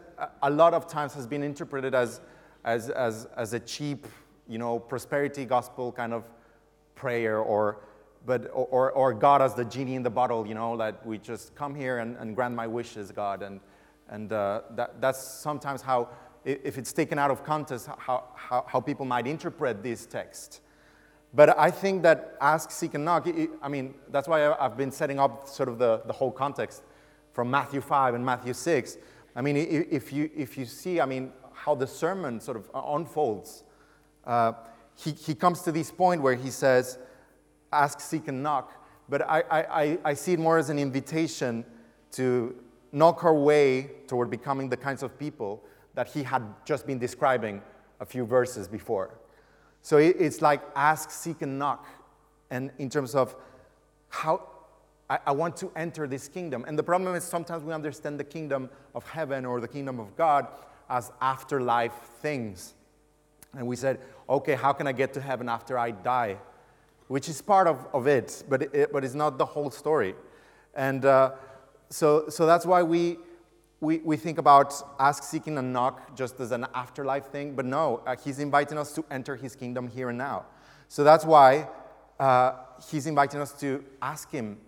a 0.43 0.49
lot 0.49 0.73
of 0.73 0.89
times 0.89 1.13
has 1.13 1.27
been 1.27 1.43
interpreted 1.43 1.95
as, 1.95 2.23
as, 2.65 2.89
as, 2.89 3.29
as 3.37 3.53
a 3.53 3.61
cheap, 3.61 4.07
you 4.49 4.57
know, 4.57 4.79
prosperity 4.79 5.45
gospel 5.45 5.93
kind 5.93 6.15
of 6.15 6.25
prayer, 6.95 7.41
or, 7.41 7.81
but, 8.25 8.51
or, 8.55 8.91
or 8.93 9.13
God 9.13 9.43
as 9.43 9.53
the 9.53 9.67
genie 9.67 9.97
in 9.97 10.03
the 10.03 10.09
bottle, 10.09 10.47
you 10.47 10.55
know, 10.55 10.79
that 10.79 11.07
we 11.07 11.19
just 11.19 11.55
come 11.55 11.75
here 11.75 11.99
and, 11.99 12.17
and 12.17 12.35
grant 12.35 12.55
my 12.55 12.67
wishes, 12.67 13.13
God. 13.13 13.43
And, 13.43 13.61
and 14.09 14.33
uh, 14.33 14.63
that, 14.77 14.99
that's 15.03 15.23
sometimes 15.23 15.83
how, 15.83 16.09
if 16.47 16.79
it's 16.79 16.95
taken 16.95 17.19
out 17.19 17.31
of 17.31 17.45
context, 17.45 17.87
how, 17.99 18.25
how, 18.35 18.65
how 18.67 18.81
people 18.81 19.05
might 19.05 19.27
interpret 19.27 19.83
this 19.83 20.07
text. 20.07 20.63
But 21.35 21.59
I 21.59 21.71
think 21.71 22.03
that 22.05 22.39
ask, 22.41 22.71
seek, 22.71 22.95
and 22.95 23.05
knock, 23.05 23.29
I 23.61 23.69
mean, 23.69 23.93
that's 24.11 24.27
why 24.27 24.55
I've 24.55 24.79
been 24.79 24.91
setting 24.91 25.21
up 25.21 25.47
sort 25.49 25.69
of 25.69 25.79
the, 25.79 26.01
the 26.07 26.15
whole 26.15 26.31
context 26.31 26.83
from 27.35 27.51
Matthew 27.51 27.83
5 27.83 28.15
and 28.15 28.25
Matthew 28.25 28.55
6. 28.55 28.97
I 29.37 29.43
mean, 29.43 29.57
if 29.57 30.13
you, 30.13 30.31
if 30.37 30.57
you 30.57 30.65
see, 30.65 31.01
I 31.01 31.07
mean, 31.07 31.33
how 31.53 31.75
the 31.75 31.87
sermon 31.87 32.41
sort 32.41 32.57
of 32.57 32.71
unfolds, 32.75 33.65
uh, 34.27 34.53
he, 34.97 35.11
he 35.13 35.35
comes 35.35 35.63
to 35.63 35.73
this 35.73 35.91
point 35.91 36.23
where 36.23 36.35
he 36.35 36.51
says, 36.51 36.99
ask, 37.73 38.01
seek, 38.01 38.29
and 38.29 38.43
knock. 38.43 38.73
But 39.09 39.23
I, 39.29 39.43
I, 39.51 39.99
I- 40.05 40.15
see 40.15 40.35
it 40.35 40.39
more 40.39 40.57
as 40.59 40.71
an 40.71 40.79
invitation 40.79 41.65
to 42.13 42.55
knock 42.93 43.25
our 43.25 43.35
way 43.35 43.91
toward 44.07 44.31
becoming 44.31 44.69
the 44.69 44.77
kinds 44.77 45.03
of 45.03 45.19
people 45.19 45.63
that 45.95 46.09
he 46.09 46.23
had 46.23 46.43
just 46.65 46.87
been 46.87 46.99
describing 46.99 47.61
a 48.01 48.07
few 48.07 48.25
verses 48.25 48.69
before. 48.69 49.19
So 49.83 49.99
it- 49.99 50.17
it's 50.19 50.41
like 50.41 50.63
ask, 50.77 51.11
seek, 51.11 51.43
and 51.43 51.59
knock. 51.59 51.87
And 52.51 52.71
in 52.79 52.89
terms 52.89 53.15
of 53.17 53.35
how 54.09 54.49
I, 55.09 55.19
I 55.27 55.33
want 55.33 55.57
to 55.59 55.71
enter 55.77 56.07
this 56.07 56.29
kingdom. 56.29 56.65
And 56.67 56.79
the 56.79 56.83
problem 56.83 57.15
is 57.15 57.25
sometimes 57.25 57.63
we 57.65 57.73
understand 57.73 58.19
the 58.19 58.25
kingdom 58.25 58.71
of 58.95 59.09
heaven 59.09 59.45
or 59.45 59.61
the 59.61 59.69
kingdom 59.69 60.01
of 60.01 60.17
God 60.17 60.47
as 60.89 61.13
afterlife 61.21 61.93
things. 62.21 62.75
And 63.57 63.67
we 63.67 63.77
said, 63.77 64.01
okay, 64.29 64.55
how 64.55 64.73
can 64.73 64.87
I 64.87 64.93
get 64.93 65.13
to 65.15 65.21
heaven 65.21 65.49
after 65.49 65.79
I 65.79 65.91
die? 65.91 66.39
Which 67.09 67.29
is 67.29 67.41
part 67.43 67.67
of, 67.67 67.87
of 67.93 68.07
it, 68.07 68.45
but, 68.49 68.63
it, 68.63 68.93
but 68.93 69.05
it's 69.05 69.15
not 69.15 69.39
the 69.39 69.45
whole 69.45 69.71
story. 69.71 70.15
And 70.75 71.05
uh, 71.05 71.33
so, 71.91 72.29
so 72.29 72.47
that's 72.47 72.67
why 72.67 72.83
we, 72.83 73.19
we, 73.81 73.99
we 73.99 74.17
think 74.17 74.39
about 74.39 74.75
ask, 74.99 75.23
seeking, 75.23 75.59
and 75.59 75.73
knock 75.73 76.17
just 76.17 76.41
as 76.41 76.51
an 76.51 76.67
afterlife 76.75 77.27
thing. 77.27 77.55
But 77.55 77.67
no, 77.67 78.03
uh, 78.07 78.17
he's 78.17 78.39
inviting 78.39 78.79
us 78.79 78.93
to 78.95 79.05
enter 79.11 79.37
his 79.37 79.55
kingdom 79.55 79.89
here 79.89 80.09
and 80.09 80.19
now. 80.19 80.47
So 80.89 81.05
that's 81.05 81.25
why 81.25 81.69
uh, 82.19 82.55
he's 82.91 83.07
inviting 83.07 83.41
us 83.41 83.53
to 83.61 83.85
ask 84.01 84.31
him 84.31 84.59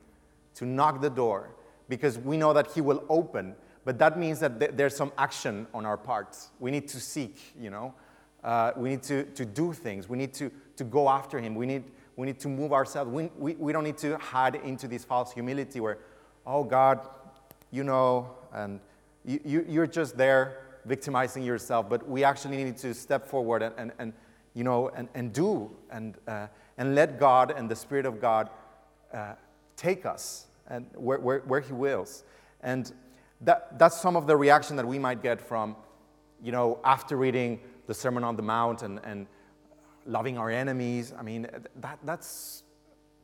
to 0.57 0.67
knock 0.67 1.01
the 1.01 1.11
door 1.11 1.51
because 1.89 2.19
we 2.19 2.37
know 2.37 2.53
that 2.53 2.73
he 2.73 2.81
will 2.81 3.05
open. 3.09 3.55
But 3.85 3.99
that 4.01 4.19
means 4.19 4.41
that 4.41 4.59
th- 4.59 4.73
there's 4.75 4.97
some 4.97 5.13
action 5.17 5.67
on 5.73 5.87
our 5.87 5.97
parts. 5.97 6.51
We 6.59 6.71
need 6.71 6.89
to 6.89 7.01
seek, 7.01 7.55
you 7.59 7.71
know. 7.71 7.95
Uh, 8.43 8.73
we 8.77 8.91
need 8.91 9.03
to, 9.05 9.25
to 9.25 9.45
do 9.45 9.73
things. 9.73 10.09
We 10.09 10.19
need 10.19 10.35
to, 10.35 10.51
to 10.77 10.85
go 10.85 11.09
after 11.09 11.39
him. 11.39 11.55
We 11.55 11.67
need, 11.67 11.85
we 12.17 12.27
need 12.27 12.41
to 12.41 12.49
move 12.49 12.73
ourselves. 12.73 13.11
We, 13.11 13.31
we, 13.39 13.55
we 13.55 13.73
don't 13.73 13.85
need 13.85 13.99
to 13.99 14.19
hide 14.19 14.57
into 14.57 14.89
this 14.89 15.05
false 15.05 15.33
humility 15.33 15.81
where, 15.81 15.99
oh 16.47 16.65
God, 16.65 17.09
you 17.71 17.85
know, 17.85 18.31
and 18.53 18.81
you, 19.25 19.41
you, 19.45 19.67
you're 19.69 19.87
just 19.87 20.17
there 20.17 20.63
victimizing 20.85 21.43
yourself. 21.43 21.89
But 21.89 22.09
we 22.09 22.25
actually 22.25 22.63
need 22.63 22.77
to 22.79 22.95
step 22.95 23.27
forward 23.27 23.63
and, 23.63 23.75
and, 23.77 23.93
and 23.99 24.13
you 24.55 24.65
know, 24.65 24.89
and, 24.89 25.09
and 25.15 25.33
do 25.33 25.71
and, 25.91 26.17
uh, 26.27 26.47
and 26.79 26.95
let 26.95 27.21
God 27.21 27.53
and 27.57 27.69
the 27.69 27.77
Spirit 27.77 28.07
of 28.07 28.21
God 28.21 28.49
uh, 29.13 29.35
take 29.77 30.07
us 30.07 30.47
and 30.69 30.87
where, 30.95 31.19
where, 31.19 31.41
where 31.41 31.61
He 31.61 31.73
wills. 31.73 32.25
And 32.63 32.93
that, 33.43 33.79
that's 33.79 34.01
some 34.01 34.17
of 34.17 34.27
the 34.27 34.37
reaction 34.37 34.77
that 34.77 34.87
we 34.87 34.99
might 34.99 35.23
get 35.23 35.41
from, 35.41 35.77
you 36.43 36.53
know, 36.53 36.81
after 36.85 37.17
reading 37.17 37.61
the 37.87 37.95
Sermon 37.95 38.25
on 38.25 38.37
the 38.37 38.43
Mount 38.43 38.83
and, 38.83 39.01
and 39.05 39.27
loving 40.07 40.39
our 40.39 40.51
enemies. 40.51 41.13
I 41.17 41.23
mean, 41.23 41.47
that, 41.81 41.99
that's 42.05 42.63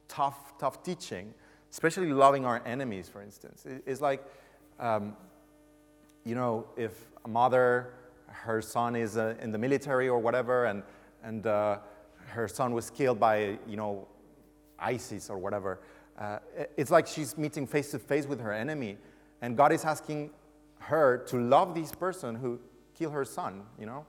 tough, 0.09 0.59
tough 0.59 0.83
teaching, 0.83 1.33
especially 1.71 2.13
loving 2.13 2.45
our 2.45 2.63
enemies, 2.67 3.09
for 3.09 3.23
instance. 3.23 3.65
It- 3.67 3.83
It's 3.87 4.01
like, 4.01 4.23
um, 4.79 5.17
you 6.25 6.35
know, 6.35 6.67
if 6.77 6.93
a 7.25 7.29
mother, 7.29 7.95
her 8.29 8.63
son 8.63 8.95
is 8.97 9.17
uh, 9.17 9.35
in 9.41 9.53
the 9.53 9.59
military 9.59 10.09
or 10.09 10.19
whatever, 10.19 10.67
and, 10.67 10.83
and 11.23 11.47
uh, 11.47 11.79
her 12.29 12.49
son 12.49 12.73
was 12.75 12.91
killed 12.91 13.19
by, 13.19 13.59
you 13.67 13.77
know, 13.77 14.07
ISIS 14.79 15.31
or 15.31 15.39
whatever, 15.39 15.81
uh, 16.23 16.39
it's 16.77 16.91
like 16.91 17.07
she's 17.07 17.37
meeting 17.37 17.67
face 17.67 17.91
to 17.91 17.99
face 17.99 18.27
with 18.27 18.41
her 18.41 18.53
enemy. 18.53 18.97
And 19.41 19.57
God 19.57 19.73
is 19.73 19.85
asking 19.85 20.31
her 20.79 21.19
to 21.29 21.37
love 21.39 21.75
this 21.75 21.93
person 21.93 22.35
who 22.37 22.61
killed 22.95 23.13
her 23.13 23.25
son, 23.25 23.63
you 23.79 23.87
know? 23.87 24.07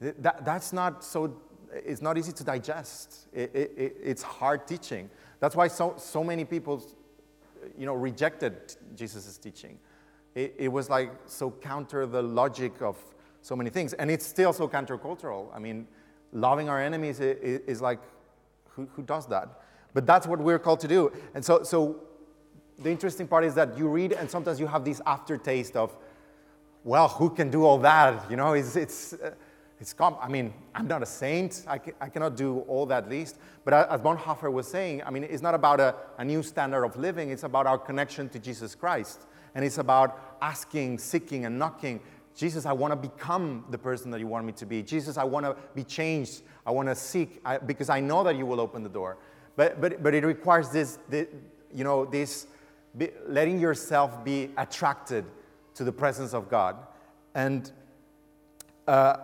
That, 0.00 0.44
that's 0.44 0.72
not 0.72 1.04
so, 1.04 1.36
it's 1.72 2.00
not 2.02 2.16
easy 2.18 2.32
to 2.32 2.44
digest. 2.44 3.26
It, 3.32 3.50
it, 3.54 3.72
it- 3.76 3.96
it's 4.02 4.22
hard 4.22 4.66
teaching. 4.66 5.10
That's 5.40 5.56
why 5.56 5.68
so, 5.68 5.94
so 5.98 6.22
many 6.22 6.44
people, 6.44 6.84
you 7.76 7.86
know, 7.86 7.94
rejected 7.94 8.76
Jesus' 8.94 9.36
teaching. 9.38 9.78
It, 10.34 10.54
it 10.58 10.68
was 10.68 10.88
like 10.88 11.10
so 11.26 11.50
counter 11.50 12.06
the 12.06 12.22
logic 12.22 12.80
of 12.80 12.96
so 13.42 13.56
many 13.56 13.70
things. 13.70 13.92
And 13.94 14.10
it's 14.10 14.26
still 14.26 14.52
so 14.52 14.68
countercultural. 14.68 15.48
I 15.54 15.58
mean, 15.58 15.86
loving 16.32 16.68
our 16.68 16.80
enemies 16.80 17.20
i- 17.20 17.24
i- 17.24 17.60
is 17.66 17.80
like, 17.82 18.00
who, 18.68 18.88
who 18.94 19.02
does 19.02 19.26
that? 19.26 19.48
But 19.92 20.06
that's 20.06 20.26
what 20.26 20.38
we're 20.38 20.58
called 20.58 20.80
to 20.80 20.88
do. 20.88 21.12
And 21.34 21.44
so, 21.44 21.62
so 21.62 22.02
the 22.78 22.90
interesting 22.90 23.26
part 23.26 23.44
is 23.44 23.54
that 23.54 23.76
you 23.76 23.88
read 23.88 24.12
and 24.12 24.30
sometimes 24.30 24.60
you 24.60 24.66
have 24.66 24.84
this 24.84 25.00
aftertaste 25.06 25.76
of, 25.76 25.94
well, 26.84 27.08
who 27.08 27.30
can 27.30 27.50
do 27.50 27.64
all 27.64 27.78
that? 27.78 28.30
You 28.30 28.36
know, 28.36 28.54
it's, 28.54 28.76
it's, 28.76 29.12
uh, 29.12 29.34
it's 29.78 29.94
I 29.98 30.28
mean, 30.28 30.52
I'm 30.74 30.86
not 30.86 31.02
a 31.02 31.06
saint. 31.06 31.64
I, 31.66 31.78
ca- 31.78 31.92
I 32.00 32.08
cannot 32.08 32.36
do 32.36 32.60
all 32.60 32.86
that 32.86 33.08
least. 33.08 33.38
But 33.64 33.74
as 33.74 34.00
Bonhoeffer 34.00 34.52
was 34.52 34.68
saying, 34.68 35.02
I 35.04 35.10
mean, 35.10 35.24
it's 35.24 35.42
not 35.42 35.54
about 35.54 35.80
a, 35.80 35.94
a 36.18 36.24
new 36.24 36.42
standard 36.42 36.84
of 36.84 36.96
living. 36.96 37.30
It's 37.30 37.44
about 37.44 37.66
our 37.66 37.78
connection 37.78 38.28
to 38.30 38.38
Jesus 38.38 38.74
Christ. 38.74 39.26
And 39.54 39.64
it's 39.64 39.78
about 39.78 40.36
asking, 40.40 40.98
seeking, 40.98 41.44
and 41.44 41.58
knocking. 41.58 42.00
Jesus, 42.36 42.64
I 42.64 42.72
want 42.72 42.92
to 42.92 42.96
become 42.96 43.64
the 43.70 43.78
person 43.78 44.10
that 44.12 44.20
you 44.20 44.26
want 44.26 44.46
me 44.46 44.52
to 44.52 44.66
be. 44.66 44.82
Jesus, 44.82 45.16
I 45.16 45.24
want 45.24 45.44
to 45.44 45.56
be 45.74 45.82
changed. 45.82 46.42
I 46.66 46.70
want 46.70 46.88
to 46.88 46.94
seek 46.94 47.40
I, 47.44 47.58
because 47.58 47.90
I 47.90 48.00
know 48.00 48.22
that 48.24 48.36
you 48.36 48.46
will 48.46 48.60
open 48.60 48.82
the 48.82 48.88
door. 48.88 49.18
But, 49.56 49.80
but, 49.80 50.02
but 50.02 50.14
it 50.14 50.24
requires 50.24 50.70
this, 50.70 50.98
this 51.08 51.26
you 51.72 51.84
know, 51.84 52.04
this 52.04 52.46
be, 52.96 53.10
letting 53.26 53.58
yourself 53.60 54.24
be 54.24 54.50
attracted 54.56 55.24
to 55.74 55.84
the 55.84 55.92
presence 55.92 56.34
of 56.34 56.48
God. 56.48 56.76
And 57.34 57.70
uh, 58.88 59.18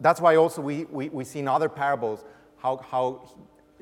that's 0.00 0.20
why 0.20 0.36
also 0.36 0.62
we, 0.62 0.84
we, 0.84 1.08
we 1.08 1.24
see 1.24 1.40
in 1.40 1.48
other 1.48 1.68
parables 1.68 2.24
how, 2.56 2.78
how 2.78 3.28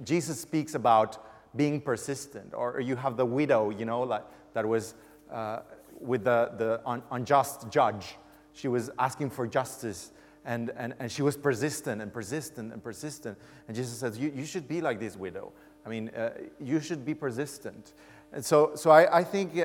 Jesus 0.02 0.40
speaks 0.40 0.74
about 0.74 1.24
being 1.54 1.80
persistent. 1.80 2.54
Or 2.54 2.80
you 2.80 2.96
have 2.96 3.16
the 3.16 3.26
widow, 3.26 3.70
you 3.70 3.84
know, 3.84 4.02
like, 4.02 4.24
that 4.54 4.66
was 4.66 4.94
uh, 5.30 5.60
with 6.00 6.24
the, 6.24 6.52
the 6.58 6.80
un, 6.84 7.02
unjust 7.10 7.70
judge. 7.70 8.16
She 8.52 8.68
was 8.68 8.90
asking 8.98 9.30
for 9.30 9.46
justice. 9.46 10.12
And, 10.46 10.70
and, 10.76 10.94
and 11.00 11.10
she 11.10 11.22
was 11.22 11.36
persistent 11.36 12.00
and 12.00 12.12
persistent 12.12 12.72
and 12.72 12.82
persistent. 12.82 13.36
And 13.66 13.76
Jesus 13.76 13.98
says, 13.98 14.16
You, 14.16 14.32
you 14.34 14.46
should 14.46 14.68
be 14.68 14.80
like 14.80 15.00
this 15.00 15.16
widow. 15.16 15.52
I 15.84 15.88
mean, 15.88 16.08
uh, 16.10 16.30
you 16.60 16.80
should 16.80 17.04
be 17.04 17.14
persistent. 17.14 17.92
And 18.32 18.44
so, 18.44 18.72
so 18.76 18.90
I, 18.90 19.18
I 19.18 19.24
think 19.24 19.60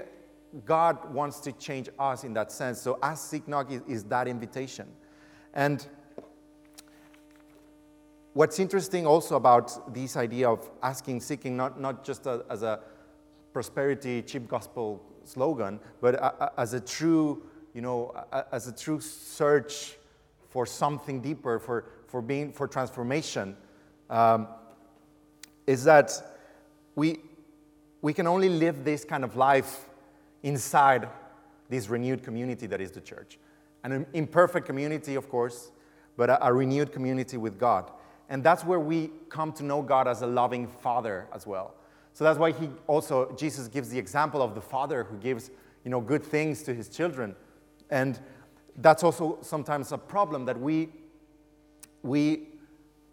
God 0.66 1.14
wants 1.14 1.40
to 1.42 1.52
change 1.52 1.90
us 2.00 2.24
in 2.24 2.34
that 2.34 2.52
sense. 2.52 2.82
So, 2.82 2.98
ask, 3.02 3.30
seek, 3.30 3.48
knock 3.48 3.72
is, 3.72 3.82
is 3.88 4.04
that 4.06 4.28
invitation. 4.28 4.88
And 5.54 5.86
what's 8.34 8.60
interesting 8.60 9.06
also 9.06 9.36
about 9.36 9.94
this 9.94 10.18
idea 10.18 10.50
of 10.50 10.68
asking, 10.82 11.22
seeking, 11.22 11.56
not, 11.56 11.80
not 11.80 12.04
just 12.04 12.26
a, 12.26 12.44
as 12.50 12.64
a 12.64 12.80
prosperity, 13.54 14.24
cheap 14.24 14.48
gospel 14.48 15.04
slogan, 15.26 15.80
but 16.02 16.16
a, 16.16 16.44
a- 16.46 16.60
as 16.60 16.74
a 16.74 16.80
true, 16.80 17.44
you 17.74 17.82
know, 17.82 18.14
as 18.52 18.68
a 18.68 18.72
true 18.72 19.00
search 19.00 19.98
for 20.52 20.66
something 20.66 21.22
deeper, 21.22 21.58
for, 21.60 21.86
for 22.08 22.22
being, 22.22 22.52
for 22.52 22.68
transformation, 22.68 23.56
um, 24.10 24.48
is 25.66 25.86
that 25.86 26.12
we, 26.96 27.20
we 28.02 28.14
can 28.14 28.28
only 28.28 28.50
live 28.50 28.84
this 28.84 29.06
kind 29.06 29.24
of 29.24 29.36
life 29.36 29.86
inside 30.44 31.08
this 31.70 31.88
renewed 31.88 32.22
community 32.22 32.68
that 32.68 32.82
is 32.82 32.92
the 32.92 33.00
church. 33.02 33.40
An 33.84 34.06
imperfect 34.14 34.68
community, 34.68 35.16
of 35.16 35.30
course, 35.30 35.72
but 36.18 36.30
a, 36.30 36.46
a 36.46 36.54
renewed 36.54 36.92
community 36.92 37.38
with 37.38 37.58
God. 37.58 37.90
And 38.30 38.44
that's 38.44 38.66
where 38.66 38.80
we 38.80 39.10
come 39.30 39.54
to 39.54 39.64
know 39.64 39.82
God 39.82 40.08
as 40.08 40.22
a 40.22 40.28
loving 40.28 40.68
Father 40.68 41.28
as 41.34 41.48
well. 41.48 41.76
So 42.14 42.26
that's 42.26 42.38
why 42.38 42.52
he 42.52 42.70
also, 42.88 43.34
Jesus 43.38 43.70
gives 43.70 43.90
the 43.90 43.98
example 43.98 44.42
of 44.42 44.54
the 44.54 44.62
Father 44.62 45.06
who 45.06 45.18
gives, 45.18 45.50
you 45.86 45.92
know, 45.92 46.02
good 46.02 46.24
things 46.24 46.62
to 46.64 46.74
his 46.74 46.90
children. 46.90 47.36
And 47.90 48.20
that's 48.78 49.04
also 49.04 49.40
sometimes 49.42 49.92
a 49.92 49.98
problem 49.98 50.46
that 50.46 50.60
we, 50.60 50.90
we 52.04 52.48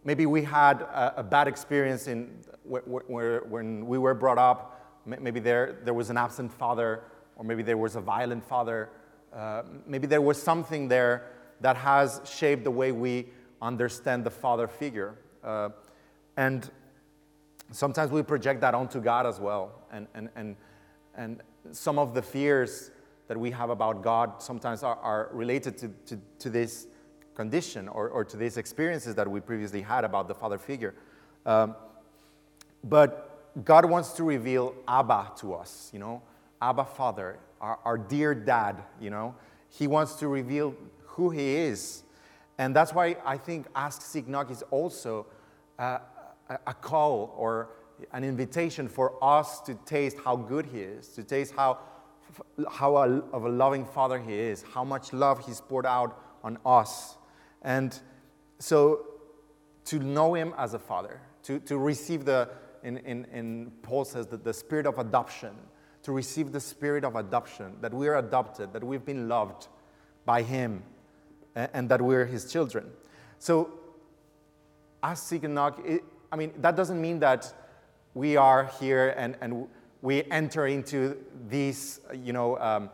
maybe 0.04 0.26
we 0.26 0.42
had 0.42 0.82
a, 0.82 1.20
a 1.20 1.22
bad 1.22 1.48
experience 1.48 2.06
in 2.06 2.30
where, 2.64 2.82
where, 2.82 3.40
when 3.40 3.86
we 3.86 3.98
were 3.98 4.14
brought 4.14 4.38
up. 4.38 4.74
Maybe 5.06 5.40
there, 5.40 5.78
there 5.84 5.94
was 5.94 6.10
an 6.10 6.18
absent 6.18 6.52
father, 6.52 7.02
or 7.36 7.44
maybe 7.44 7.62
there 7.62 7.78
was 7.78 7.96
a 7.96 8.00
violent 8.00 8.44
father. 8.44 8.90
Uh, 9.34 9.62
maybe 9.86 10.06
there 10.06 10.20
was 10.20 10.40
something 10.40 10.88
there 10.88 11.30
that 11.60 11.76
has 11.76 12.20
shaped 12.24 12.64
the 12.64 12.70
way 12.70 12.92
we 12.92 13.26
understand 13.62 14.24
the 14.24 14.30
father 14.30 14.68
figure. 14.68 15.14
Uh, 15.42 15.70
and 16.36 16.70
sometimes 17.72 18.10
we 18.10 18.22
project 18.22 18.60
that 18.60 18.74
onto 18.74 19.00
God 19.00 19.26
as 19.26 19.40
well. 19.40 19.72
And, 19.90 20.06
and, 20.14 20.28
and, 20.36 20.56
and 21.14 21.42
some 21.72 21.98
of 21.98 22.14
the 22.14 22.22
fears 22.22 22.90
that 23.28 23.38
we 23.38 23.50
have 23.50 23.70
about 23.70 24.02
God 24.02 24.42
sometimes 24.42 24.82
are, 24.82 24.96
are 24.96 25.28
related 25.32 25.78
to, 25.78 25.88
to, 26.06 26.20
to 26.40 26.50
this 26.50 26.86
condition 27.34 27.86
or, 27.88 28.08
or 28.08 28.24
to 28.24 28.36
these 28.36 28.56
experiences 28.56 29.14
that 29.14 29.30
we 29.30 29.40
previously 29.40 29.82
had 29.82 30.04
about 30.04 30.26
the 30.26 30.34
father 30.34 30.58
figure. 30.58 30.94
Um, 31.46 31.76
but 32.82 33.64
God 33.64 33.84
wants 33.84 34.12
to 34.14 34.24
reveal 34.24 34.74
Abba 34.86 35.32
to 35.38 35.54
us, 35.54 35.90
you 35.92 35.98
know, 35.98 36.22
Abba 36.60 36.84
Father, 36.84 37.38
our, 37.60 37.78
our 37.84 37.98
dear 37.98 38.34
dad, 38.34 38.82
you 39.00 39.10
know. 39.10 39.34
He 39.70 39.86
wants 39.86 40.14
to 40.16 40.28
reveal 40.28 40.74
who 41.04 41.30
he 41.30 41.56
is. 41.56 42.02
And 42.56 42.74
that's 42.74 42.92
why 42.92 43.16
I 43.24 43.36
think 43.36 43.66
Ask, 43.74 44.02
Seek, 44.02 44.26
Knock 44.26 44.50
is 44.50 44.62
also 44.70 45.26
uh, 45.78 45.98
a, 46.48 46.58
a 46.68 46.74
call 46.74 47.34
or 47.36 47.70
an 48.12 48.24
invitation 48.24 48.88
for 48.88 49.22
us 49.22 49.60
to 49.60 49.74
taste 49.84 50.16
how 50.24 50.36
good 50.36 50.66
he 50.66 50.80
is, 50.80 51.08
to 51.08 51.22
taste 51.22 51.52
how, 51.54 51.78
how 52.70 52.96
a, 52.96 53.20
of 53.32 53.44
a 53.44 53.48
loving 53.48 53.84
father 53.84 54.18
he 54.18 54.34
is, 54.34 54.64
how 54.74 54.84
much 54.84 55.12
love 55.12 55.44
he's 55.46 55.60
poured 55.60 55.86
out 55.86 56.22
on 56.42 56.58
us. 56.64 57.16
And 57.62 57.98
so 58.58 59.06
to 59.86 59.98
know 59.98 60.34
him 60.34 60.54
as 60.58 60.74
a 60.74 60.78
father, 60.78 61.20
to, 61.44 61.58
to 61.60 61.78
receive 61.78 62.24
the, 62.24 62.48
in, 62.82 62.98
in, 62.98 63.24
in 63.26 63.72
Paul 63.82 64.04
says 64.04 64.26
that 64.28 64.44
the 64.44 64.52
spirit 64.52 64.86
of 64.86 64.98
adoption, 64.98 65.54
to 66.02 66.12
receive 66.12 66.52
the 66.52 66.60
spirit 66.60 67.04
of 67.04 67.16
adoption, 67.16 67.76
that 67.80 67.92
we 67.92 68.08
are 68.08 68.18
adopted, 68.18 68.72
that 68.72 68.84
we've 68.84 69.04
been 69.04 69.28
loved 69.28 69.68
by 70.24 70.42
him, 70.42 70.82
and, 71.54 71.70
and 71.72 71.88
that 71.88 72.02
we're 72.02 72.26
his 72.26 72.50
children. 72.50 72.90
So, 73.38 73.70
ask, 75.02 75.26
seek, 75.26 75.44
and 75.44 75.54
knock, 75.54 75.80
it, 75.84 76.04
I 76.30 76.36
mean, 76.36 76.52
that 76.58 76.76
doesn't 76.76 77.00
mean 77.00 77.20
that 77.20 77.52
we 78.14 78.36
are 78.36 78.70
here 78.80 79.14
and, 79.16 79.36
and 79.40 79.68
we 80.02 80.24
enter 80.24 80.66
into 80.66 81.16
these, 81.48 82.00
you 82.14 82.32
know, 82.32 82.58
um, 82.58 82.90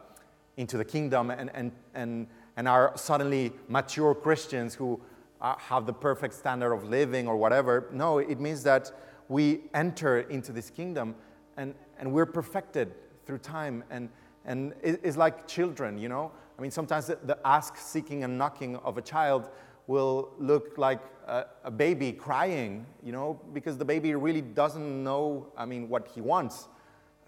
into 0.56 0.78
the 0.78 0.84
kingdom 0.84 1.30
and, 1.30 1.50
and, 1.54 1.72
and, 1.94 2.26
and 2.56 2.68
are 2.68 2.92
suddenly 2.96 3.52
mature 3.68 4.14
Christians 4.14 4.74
who 4.74 5.00
uh, 5.40 5.54
have 5.58 5.86
the 5.86 5.92
perfect 5.92 6.34
standard 6.34 6.72
of 6.72 6.84
living 6.84 7.28
or 7.28 7.36
whatever. 7.36 7.88
No, 7.92 8.18
it 8.18 8.40
means 8.40 8.62
that 8.62 8.90
we 9.28 9.62
enter 9.74 10.20
into 10.20 10.52
this 10.52 10.70
kingdom 10.70 11.14
and, 11.56 11.74
and 11.98 12.12
we're 12.12 12.26
perfected 12.26 12.94
through 13.26 13.38
time. 13.38 13.84
And, 13.90 14.08
and 14.44 14.74
it's 14.82 15.16
like 15.16 15.46
children, 15.46 15.98
you 15.98 16.08
know? 16.08 16.30
I 16.58 16.62
mean, 16.62 16.70
sometimes 16.70 17.06
the, 17.06 17.18
the 17.24 17.38
ask, 17.44 17.76
seeking, 17.76 18.24
and 18.24 18.38
knocking 18.38 18.76
of 18.76 18.96
a 18.96 19.02
child 19.02 19.48
will 19.86 20.30
look 20.38 20.78
like 20.78 21.00
a, 21.26 21.44
a, 21.64 21.70
baby 21.70 22.12
crying, 22.12 22.86
you 23.02 23.12
know, 23.12 23.40
because 23.52 23.76
the 23.76 23.84
baby 23.84 24.14
really 24.14 24.40
doesn't 24.40 25.02
know, 25.02 25.48
I 25.56 25.66
mean, 25.66 25.88
what 25.88 26.08
he 26.14 26.20
wants. 26.20 26.68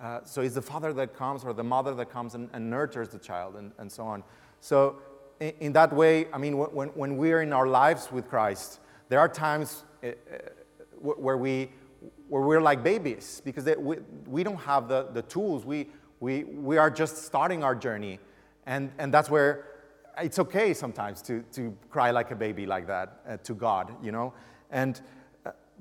Uh, 0.00 0.20
so 0.24 0.42
it's 0.42 0.54
the 0.54 0.62
father 0.62 0.92
that 0.92 1.14
comes 1.14 1.44
or 1.44 1.52
the 1.52 1.64
mother 1.64 1.94
that 1.94 2.11
comes 2.11 2.35
and, 2.35 2.50
and 2.52 2.68
nurtures 2.68 3.09
the 3.09 3.18
child 3.18 3.56
and, 3.56 3.72
and 3.78 3.90
so 3.90 4.04
on. 4.04 4.22
So, 4.61 4.96
in, 5.40 5.52
in, 5.61 5.72
that 5.72 5.92
way, 5.92 6.26
I 6.32 6.38
mean, 6.38 6.59
when, 6.59 6.88
when 6.88 7.16
we're 7.16 7.42
in 7.42 7.52
our 7.52 7.66
lives 7.66 8.12
with 8.12 8.28
Christ, 8.28 8.80
there 9.09 9.20
are 9.20 9.28
times 9.28 9.85
uh, 10.04 10.11
where, 11.00 11.37
we, 11.37 11.70
where 12.28 12.42
we're 12.42 12.61
like 12.61 12.82
babies 12.82 13.40
because 13.44 13.64
they, 13.64 13.76
we, 13.76 13.96
we 14.26 14.42
don't 14.42 14.61
have 14.61 14.88
the, 14.88 15.09
the 15.12 15.22
tools. 15.22 15.64
We, 15.64 15.88
we, 16.20 16.44
we 16.44 16.76
are 16.76 16.90
just 16.90 17.24
starting 17.24 17.64
our 17.64 17.74
journey. 17.74 18.18
And, 18.66 18.90
and 18.98 19.12
that's 19.12 19.30
where 19.30 19.66
it's 20.18 20.38
okay 20.38 20.74
sometimes 20.74 21.22
to, 21.22 21.42
to 21.52 21.76
cry 21.90 22.11
like 22.11 22.30
a 22.30 22.37
baby 22.37 22.66
like 22.66 22.87
that 22.87 23.20
uh, 23.28 23.37
to 23.38 23.54
God, 23.54 23.94
you 24.02 24.12
know? 24.12 24.32
And, 24.70 25.00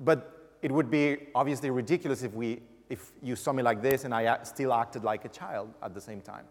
but 0.00 0.56
it 0.62 0.70
would 0.70 0.90
be 0.90 1.18
obviously 1.34 1.70
ridiculous 1.70 2.22
if, 2.22 2.32
we, 2.32 2.60
if 2.88 3.12
you 3.22 3.36
saw 3.36 3.52
me 3.52 3.62
like 3.62 3.82
this 3.82 4.04
and 4.04 4.14
I 4.14 4.42
still 4.44 4.72
acted 4.72 5.04
like 5.04 5.24
a 5.24 5.28
child 5.28 5.72
at 5.82 5.94
the 5.94 6.00
same 6.00 6.20
time. 6.20 6.44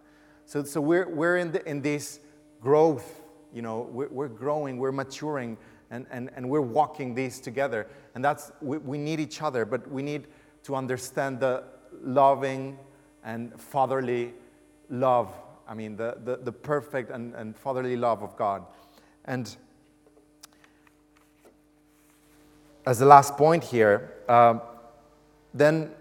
So, 0.45 0.63
so 0.63 0.82
we're, 0.82 1.10
we're 1.10 1.38
in, 1.38 1.52
the, 1.52 1.67
in 1.67 1.82
this 1.82 2.19
growth, 2.62 3.24
you 3.54 3.62
know, 3.62 3.89
we're, 3.91 4.10
we're 4.10 4.28
growing, 4.28 4.78
we're 4.78 4.91
maturing, 4.91 5.58
and, 5.91 6.06
and, 6.12 6.30
and 6.36 6.50
we're 6.50 6.62
walking 6.62 7.15
this 7.15 7.39
together. 7.39 7.88
And 8.13 8.24
that's, 8.24 8.52
we, 8.62 8.78
we 8.78 8.98
need 8.98 9.19
each 9.19 9.41
other, 9.41 9.65
but 9.65 9.89
we 9.89 10.04
need 10.04 10.28
to 10.63 10.76
understand 10.76 11.39
the 11.39 11.63
loving 12.02 12.78
and 13.24 13.60
fatherly 13.60 14.34
love 14.89 15.34
I 15.67 15.74
mean, 15.74 15.95
the, 15.95 16.17
the, 16.24 16.38
the 16.38 16.52
perfect 16.52 17.10
and, 17.10 17.34
and 17.36 17.58
fatherly 17.58 17.95
love 17.95 18.21
of 18.21 18.36
God. 18.38 18.65
And 19.26 19.56
as 22.86 23.00
the 23.00 23.06
last 23.06 23.36
point 23.36 23.63
here, 23.63 24.13
um, 24.30 24.62
then 25.54 25.91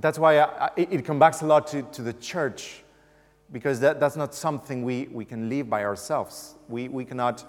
that's 0.00 0.18
why 0.18 0.40
I, 0.40 0.70
it 0.76 1.04
comes 1.04 1.20
back 1.20 1.40
a 1.40 1.46
lot 1.46 1.66
to, 1.68 1.82
to 1.82 2.02
the 2.02 2.12
church, 2.12 2.82
because 3.52 3.80
that, 3.80 4.00
that's 4.00 4.16
not 4.16 4.34
something 4.34 4.84
we, 4.84 5.08
we 5.12 5.24
can 5.24 5.48
live 5.48 5.68
by 5.68 5.84
ourselves. 5.84 6.54
We, 6.68 6.88
we 6.88 7.04
cannot 7.04 7.44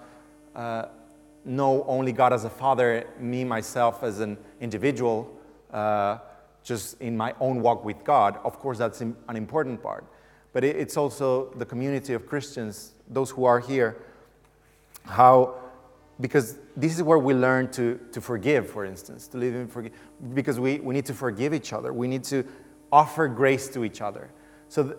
uh, 0.54 0.86
know 1.44 1.84
only 1.86 2.12
God 2.12 2.32
as 2.32 2.44
a 2.44 2.50
father, 2.50 3.06
me, 3.18 3.44
myself, 3.44 4.02
as 4.02 4.20
an 4.20 4.36
individual, 4.60 5.30
uh, 5.72 6.18
just 6.64 7.00
in 7.00 7.16
my 7.16 7.34
own 7.40 7.60
walk 7.60 7.84
with 7.84 8.04
God. 8.04 8.38
Of 8.44 8.58
course, 8.58 8.78
that's 8.78 9.00
an 9.00 9.16
important 9.28 9.82
part 9.82 10.04
but 10.52 10.64
it's 10.64 10.96
also 10.96 11.50
the 11.56 11.64
community 11.64 12.12
of 12.12 12.26
Christians, 12.26 12.92
those 13.08 13.30
who 13.30 13.44
are 13.44 13.58
here, 13.58 13.96
how, 15.04 15.54
because 16.22 16.56
this 16.76 16.96
is 16.96 17.02
where 17.02 17.18
we 17.18 17.34
learn 17.34 17.70
to, 17.72 18.00
to 18.12 18.20
forgive, 18.20 18.70
for 18.70 18.86
instance, 18.86 19.28
to 19.28 19.36
live 19.36 19.54
in 19.54 19.68
forgive, 19.68 19.92
because 20.32 20.58
we, 20.58 20.78
we 20.78 20.94
need 20.94 21.04
to 21.06 21.14
forgive 21.14 21.52
each 21.52 21.72
other. 21.72 21.92
We 21.92 22.08
need 22.08 22.24
to 22.24 22.46
offer 22.90 23.28
grace 23.28 23.68
to 23.70 23.84
each 23.84 24.00
other. 24.00 24.30
So 24.68 24.84
the, 24.84 24.96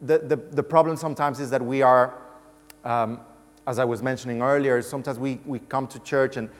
the, 0.00 0.18
the, 0.18 0.36
the 0.36 0.62
problem 0.62 0.96
sometimes 0.96 1.40
is 1.40 1.50
that 1.50 1.64
we 1.64 1.82
are, 1.82 2.22
um, 2.84 3.20
as 3.66 3.78
I 3.78 3.84
was 3.84 4.02
mentioning 4.02 4.42
earlier, 4.42 4.80
sometimes 4.82 5.18
we, 5.18 5.40
we 5.46 5.58
come 5.58 5.86
to 5.88 5.98
church 6.00 6.36
and, 6.36 6.50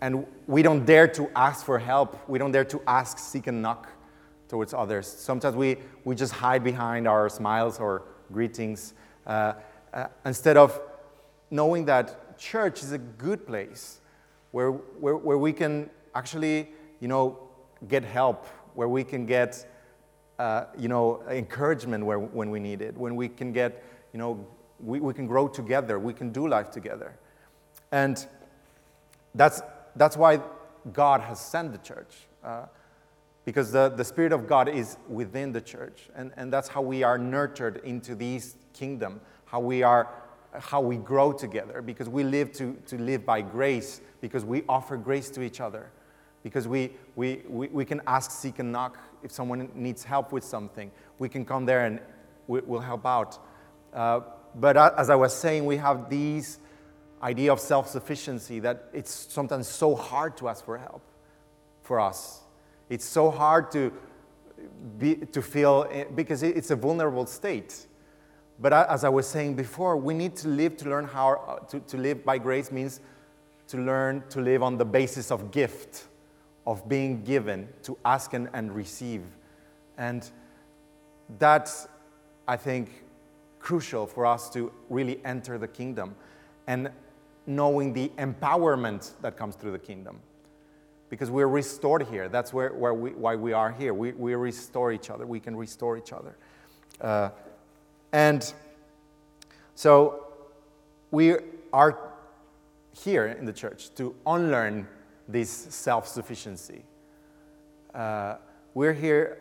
and 0.00 0.26
we 0.46 0.62
don't 0.62 0.84
dare 0.84 1.06
to 1.08 1.30
ask 1.36 1.64
for 1.64 1.78
help. 1.78 2.28
We 2.28 2.38
don't 2.38 2.52
dare 2.52 2.64
to 2.64 2.82
ask, 2.86 3.18
seek, 3.18 3.46
and 3.46 3.62
knock 3.62 3.90
towards 4.48 4.72
others. 4.72 5.06
Sometimes 5.06 5.54
we, 5.54 5.76
we 6.04 6.14
just 6.14 6.32
hide 6.32 6.64
behind 6.64 7.06
our 7.06 7.28
smiles 7.28 7.78
or 7.78 8.02
greetings 8.32 8.94
uh, 9.26 9.54
uh, 9.92 10.06
instead 10.24 10.56
of 10.56 10.80
knowing 11.50 11.84
that 11.84 12.23
church 12.38 12.82
is 12.82 12.92
a 12.92 12.98
good 12.98 13.46
place 13.46 14.00
where, 14.50 14.70
where, 14.70 15.16
where 15.16 15.38
we 15.38 15.52
can 15.52 15.90
actually, 16.14 16.68
you 17.00 17.08
know, 17.08 17.38
get 17.88 18.04
help, 18.04 18.46
where 18.74 18.88
we 18.88 19.04
can 19.04 19.26
get, 19.26 19.66
uh, 20.38 20.64
you 20.78 20.88
know, 20.88 21.22
encouragement 21.28 22.04
where, 22.04 22.18
when 22.18 22.50
we 22.50 22.60
need 22.60 22.80
it, 22.80 22.96
when 22.96 23.16
we 23.16 23.28
can 23.28 23.52
get, 23.52 23.82
you 24.12 24.18
know, 24.18 24.46
we, 24.80 25.00
we 25.00 25.12
can 25.14 25.26
grow 25.26 25.48
together, 25.48 25.98
we 25.98 26.12
can 26.12 26.30
do 26.30 26.46
life 26.46 26.70
together. 26.70 27.16
And 27.92 28.24
that's, 29.34 29.62
that's 29.96 30.16
why 30.16 30.40
God 30.92 31.20
has 31.20 31.40
sent 31.40 31.72
the 31.72 31.78
church. 31.78 32.14
Uh, 32.42 32.66
because 33.44 33.72
the, 33.72 33.90
the 33.90 34.04
Spirit 34.04 34.32
of 34.32 34.46
God 34.46 34.68
is 34.68 34.96
within 35.08 35.52
the 35.52 35.60
church. 35.60 36.08
And, 36.14 36.32
and 36.36 36.52
that's 36.52 36.68
how 36.68 36.80
we 36.80 37.02
are 37.02 37.18
nurtured 37.18 37.80
into 37.84 38.14
this 38.14 38.56
kingdom, 38.72 39.20
how 39.44 39.60
we 39.60 39.82
are 39.82 40.08
how 40.60 40.80
we 40.80 40.96
grow 40.96 41.32
together 41.32 41.82
because 41.82 42.08
we 42.08 42.24
live 42.24 42.52
to, 42.52 42.76
to 42.86 42.98
live 42.98 43.24
by 43.24 43.40
grace 43.40 44.00
because 44.20 44.44
we 44.44 44.62
offer 44.68 44.96
grace 44.96 45.30
to 45.30 45.42
each 45.42 45.60
other 45.60 45.90
because 46.42 46.68
we, 46.68 46.92
we, 47.16 47.42
we, 47.48 47.68
we 47.68 47.84
can 47.84 48.00
ask 48.06 48.30
seek 48.30 48.58
and 48.58 48.70
knock 48.70 48.98
if 49.22 49.32
someone 49.32 49.68
needs 49.74 50.04
help 50.04 50.30
with 50.30 50.44
something. 50.44 50.90
We 51.18 51.28
can 51.28 51.44
come 51.44 51.64
there 51.64 51.86
and 51.86 52.00
we, 52.46 52.60
will 52.60 52.80
help 52.80 53.06
out. 53.06 53.38
Uh, 53.92 54.20
but 54.56 54.76
as 54.76 55.10
i 55.10 55.16
was 55.16 55.34
saying 55.34 55.66
we 55.66 55.76
have 55.76 56.08
these 56.08 56.60
idea 57.22 57.52
of 57.52 57.58
self-sufficiency 57.58 58.60
that 58.60 58.88
it's 58.92 59.10
sometimes 59.10 59.66
so 59.66 59.96
hard 59.96 60.36
to 60.36 60.48
ask 60.48 60.64
for 60.64 60.78
help 60.78 61.02
for 61.82 61.98
us. 61.98 62.42
It's 62.90 63.04
so 63.04 63.30
hard 63.30 63.70
to, 63.72 63.92
be, 64.98 65.16
to 65.16 65.42
feel 65.42 65.86
eh, 65.90 66.04
because 66.14 66.42
it's 66.42 66.70
a 66.70 66.76
vulnerable 66.76 67.26
state. 67.26 67.86
But 68.60 68.72
as 68.72 69.04
I 69.04 69.08
was 69.08 69.26
saying 69.26 69.54
before, 69.54 69.96
we 69.96 70.14
need 70.14 70.36
to 70.36 70.48
live 70.48 70.76
to 70.78 70.88
learn 70.88 71.06
how 71.06 71.32
uh, 71.32 71.58
to, 71.66 71.80
to 71.80 71.96
live 71.96 72.24
by 72.24 72.38
grace 72.38 72.70
means 72.70 73.00
to 73.68 73.78
learn 73.78 74.22
to 74.30 74.40
live 74.40 74.62
on 74.62 74.76
the 74.76 74.84
basis 74.84 75.30
of 75.30 75.50
gift, 75.50 76.04
of 76.66 76.88
being 76.88 77.22
given, 77.22 77.68
to 77.82 77.96
ask 78.04 78.34
and, 78.34 78.48
and 78.52 78.74
receive. 78.74 79.22
And 79.96 80.28
that's, 81.38 81.88
I 82.46 82.56
think, 82.56 83.04
crucial 83.58 84.06
for 84.06 84.26
us 84.26 84.50
to 84.50 84.70
really 84.90 85.20
enter 85.24 85.56
the 85.56 85.68
kingdom 85.68 86.14
and 86.66 86.90
knowing 87.46 87.92
the 87.92 88.10
empowerment 88.18 89.12
that 89.22 89.36
comes 89.36 89.56
through 89.56 89.72
the 89.72 89.78
kingdom 89.78 90.20
because 91.10 91.30
we're 91.30 91.46
restored 91.46 92.06
here. 92.08 92.28
That's 92.28 92.52
where, 92.52 92.72
where 92.72 92.94
we, 92.94 93.10
why 93.10 93.36
we 93.36 93.52
are 93.52 93.70
here. 93.70 93.94
We, 93.94 94.12
we 94.12 94.34
restore 94.34 94.92
each 94.92 95.10
other. 95.10 95.26
We 95.26 95.40
can 95.40 95.56
restore 95.56 95.96
each 95.96 96.12
other. 96.12 96.36
Uh, 97.00 97.30
and 98.14 98.54
so 99.74 100.28
we 101.10 101.34
are 101.72 102.12
here 102.92 103.26
in 103.26 103.44
the 103.44 103.52
church 103.52 103.92
to 103.96 104.14
unlearn 104.24 104.86
this 105.26 105.50
self 105.50 106.06
sufficiency. 106.06 106.84
Uh, 107.92 108.36
we're 108.72 108.92
here. 108.92 109.38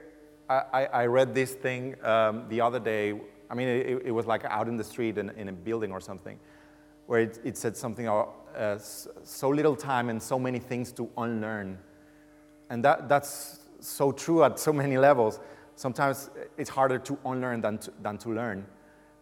I, 0.49 0.85
I, 0.85 1.05
read 1.05 1.35
this 1.35 1.51
thing 1.53 1.95
um, 2.03 2.45
the 2.49 2.61
other 2.61 2.79
day. 2.79 3.13
I 3.47 3.53
mean, 3.53 3.67
it, 3.67 4.01
it, 4.05 4.11
was 4.11 4.25
like 4.25 4.43
out 4.45 4.67
in 4.67 4.75
the 4.75 4.83
street 4.83 5.19
in, 5.19 5.29
in 5.31 5.49
a 5.49 5.53
building 5.53 5.91
or 5.91 6.01
something, 6.01 6.39
where 7.05 7.21
it, 7.21 7.39
it 7.43 7.57
said 7.57 7.77
something 7.77 8.07
uh, 8.07 8.77
so 8.79 9.49
little 9.49 9.75
time 9.75 10.09
and 10.09 10.21
so 10.21 10.39
many 10.39 10.57
things 10.57 10.91
to 10.93 11.07
unlearn. 11.17 11.77
and 12.71 12.83
that, 12.83 13.07
that's 13.07 13.59
so 13.79 14.11
true 14.11 14.43
at 14.43 14.57
so 14.57 14.73
many 14.73 14.97
levels. 14.97 15.39
Sometimes 15.75 16.29
it's 16.57 16.69
harder 16.69 16.99
to 16.99 17.17
unlearn 17.25 17.61
than 17.61 17.77
to, 17.79 17.93
than 18.01 18.17
to 18.19 18.29
learn. 18.29 18.65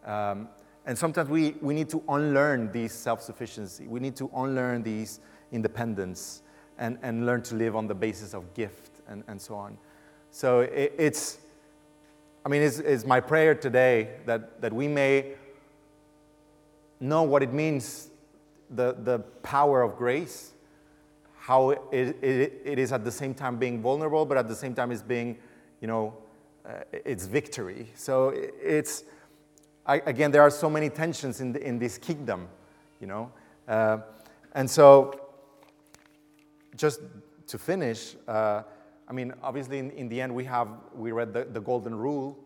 Um, 0.04 0.48
and 0.84 0.98
sometimes 0.98 1.28
we, 1.28 1.54
we 1.60 1.74
need 1.74 1.88
to 1.90 2.02
unlearn 2.08 2.72
these 2.72 2.92
self 2.92 3.22
sufficiency. 3.22 3.86
We 3.86 4.00
need 4.00 4.16
to 4.16 4.30
unlearn 4.34 4.82
these 4.82 5.20
independence 5.52 6.42
and, 6.78 6.98
and 7.02 7.26
learn 7.26 7.42
to 7.42 7.54
live 7.54 7.76
on 7.76 7.86
the 7.86 7.94
basis 7.94 8.34
of 8.34 8.52
gift 8.54 9.00
and, 9.08 9.22
and 9.28 9.40
so 9.40 9.54
on. 9.54 9.78
So 10.30 10.60
it, 10.60 10.94
it's, 10.98 11.38
I 12.44 12.48
mean, 12.48 12.62
it's, 12.62 12.78
it's 12.78 13.04
my 13.04 13.20
prayer 13.20 13.54
today 13.54 14.16
that, 14.26 14.60
that 14.60 14.72
we 14.72 14.88
may 14.88 15.34
know 16.98 17.22
what 17.22 17.42
it 17.42 17.52
means, 17.52 18.08
the, 18.70 18.96
the 19.04 19.20
power 19.42 19.82
of 19.82 19.96
grace, 19.96 20.52
how 21.38 21.70
it, 21.70 21.80
it, 21.92 22.62
it 22.64 22.78
is 22.78 22.92
at 22.92 23.04
the 23.04 23.10
same 23.10 23.34
time 23.34 23.58
being 23.58 23.82
vulnerable, 23.82 24.24
but 24.24 24.38
at 24.38 24.48
the 24.48 24.54
same 24.54 24.74
time 24.74 24.90
is 24.90 25.02
being, 25.02 25.36
you 25.80 25.86
know, 25.86 26.16
uh, 26.64 26.84
it's 26.92 27.26
victory. 27.26 27.90
So 27.94 28.32
it's, 28.34 29.04
I, 29.86 29.96
again, 30.06 30.30
there 30.30 30.42
are 30.42 30.50
so 30.50 30.70
many 30.70 30.90
tensions 30.90 31.40
in, 31.40 31.52
the, 31.52 31.66
in 31.66 31.78
this 31.78 31.98
kingdom, 31.98 32.48
you 33.00 33.06
know. 33.06 33.32
Uh, 33.66 33.98
and 34.52 34.70
so, 34.70 35.18
just 36.76 37.00
to 37.48 37.58
finish, 37.58 38.16
uh, 38.28 38.62
I 39.08 39.12
mean, 39.12 39.32
obviously, 39.42 39.78
in, 39.78 39.90
in, 39.90 40.08
the 40.08 40.20
end, 40.20 40.34
we 40.34 40.44
have 40.44 40.68
we 40.94 41.12
read 41.12 41.32
the, 41.32 41.44
the 41.44 41.60
golden 41.60 41.94
rule, 41.94 42.38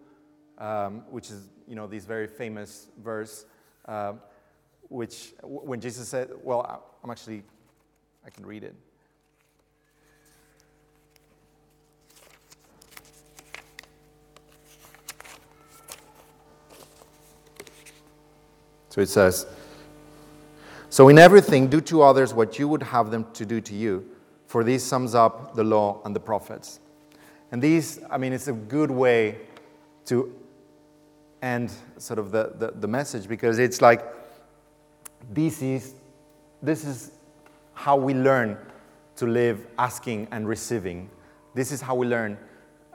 um, 0.58 1.04
which 1.10 1.30
is 1.30 1.48
you 1.68 1.74
know 1.74 1.86
this 1.86 2.04
very 2.04 2.26
famous 2.26 2.88
verse, 3.02 3.44
uh, 3.86 4.14
which 4.88 5.34
when 5.42 5.80
Jesus 5.80 6.08
said, 6.08 6.30
"Well, 6.42 6.84
I'm 7.04 7.10
actually, 7.10 7.42
I 8.24 8.30
can 8.30 8.46
read 8.46 8.64
it." 8.64 8.74
So 18.96 19.02
it 19.02 19.10
says, 19.10 19.46
So 20.88 21.10
in 21.10 21.18
everything, 21.18 21.68
do 21.68 21.82
to 21.82 22.00
others 22.00 22.32
what 22.32 22.58
you 22.58 22.66
would 22.66 22.82
have 22.82 23.10
them 23.10 23.26
to 23.34 23.44
do 23.44 23.60
to 23.60 23.74
you, 23.74 24.08
for 24.46 24.64
this 24.64 24.82
sums 24.82 25.14
up 25.14 25.54
the 25.54 25.62
law 25.62 26.00
and 26.06 26.16
the 26.16 26.20
prophets. 26.20 26.80
And 27.52 27.60
these, 27.60 28.00
I 28.10 28.16
mean, 28.16 28.32
it's 28.32 28.48
a 28.48 28.54
good 28.54 28.90
way 28.90 29.36
to 30.06 30.34
end 31.42 31.72
sort 31.98 32.18
of 32.18 32.30
the, 32.30 32.54
the, 32.58 32.70
the 32.70 32.88
message 32.88 33.28
because 33.28 33.58
it's 33.58 33.82
like 33.82 34.02
this 35.30 35.60
is, 35.60 35.94
this 36.62 36.86
is 36.86 37.12
how 37.74 37.96
we 37.96 38.14
learn 38.14 38.56
to 39.16 39.26
live 39.26 39.66
asking 39.78 40.26
and 40.30 40.48
receiving. 40.48 41.10
This 41.52 41.70
is 41.70 41.82
how 41.82 41.96
we 41.96 42.06
learn 42.06 42.38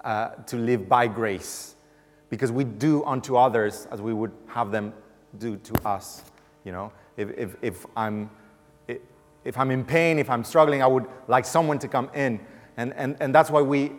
uh, 0.03 0.29
to 0.47 0.57
live 0.57 0.89
by 0.89 1.05
grace 1.05 1.75
because 2.31 2.51
we 2.51 2.63
do 2.63 3.05
unto 3.05 3.35
others 3.35 3.87
as 3.91 4.01
we 4.01 4.13
would 4.13 4.31
have 4.47 4.71
them 4.71 4.93
do 5.37 5.57
to 5.57 5.87
us. 5.87 6.23
You 6.63 6.71
know, 6.71 6.91
if, 7.17 7.29
if, 7.37 7.55
if, 7.61 7.85
I'm, 7.95 8.29
if 9.43 9.57
I'm 9.57 9.71
in 9.71 9.83
pain, 9.83 10.19
if 10.19 10.29
I'm 10.29 10.43
struggling, 10.43 10.81
I 10.81 10.87
would 10.87 11.05
like 11.27 11.45
someone 11.45 11.79
to 11.79 11.87
come 11.87 12.09
in. 12.13 12.39
And, 12.77 12.93
and, 12.93 13.17
and 13.19 13.33
that's 13.33 13.49
why 13.49 13.61
we, 13.61 13.91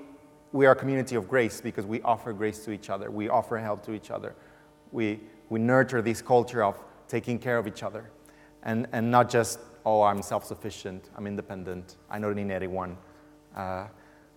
we 0.52 0.66
are 0.66 0.72
a 0.72 0.76
community 0.76 1.14
of 1.16 1.28
grace, 1.28 1.60
because 1.60 1.86
we 1.86 2.00
offer 2.02 2.32
grace 2.32 2.64
to 2.64 2.72
each 2.72 2.90
other. 2.90 3.10
We 3.10 3.28
offer 3.28 3.58
help 3.58 3.84
to 3.86 3.92
each 3.92 4.10
other. 4.10 4.34
We, 4.92 5.20
we 5.48 5.58
nurture 5.58 6.02
this 6.02 6.22
culture 6.22 6.62
of 6.62 6.82
taking 7.08 7.38
care 7.38 7.58
of 7.58 7.66
each 7.66 7.82
other. 7.82 8.10
And, 8.62 8.86
and 8.92 9.10
not 9.10 9.28
just, 9.28 9.58
oh, 9.84 10.02
I'm 10.02 10.22
self 10.22 10.44
sufficient, 10.44 11.10
I'm 11.16 11.26
independent, 11.26 11.96
I 12.08 12.18
don't 12.18 12.36
need 12.36 12.50
anyone. 12.50 12.96
Uh, 13.56 13.86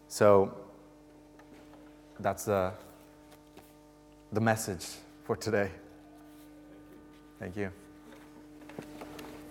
so 0.08 0.55
that's 2.19 2.45
the, 2.45 2.73
the 4.31 4.41
message 4.41 4.88
for 5.23 5.36
today. 5.36 5.69
Thank 7.39 7.58
you. 7.58 7.71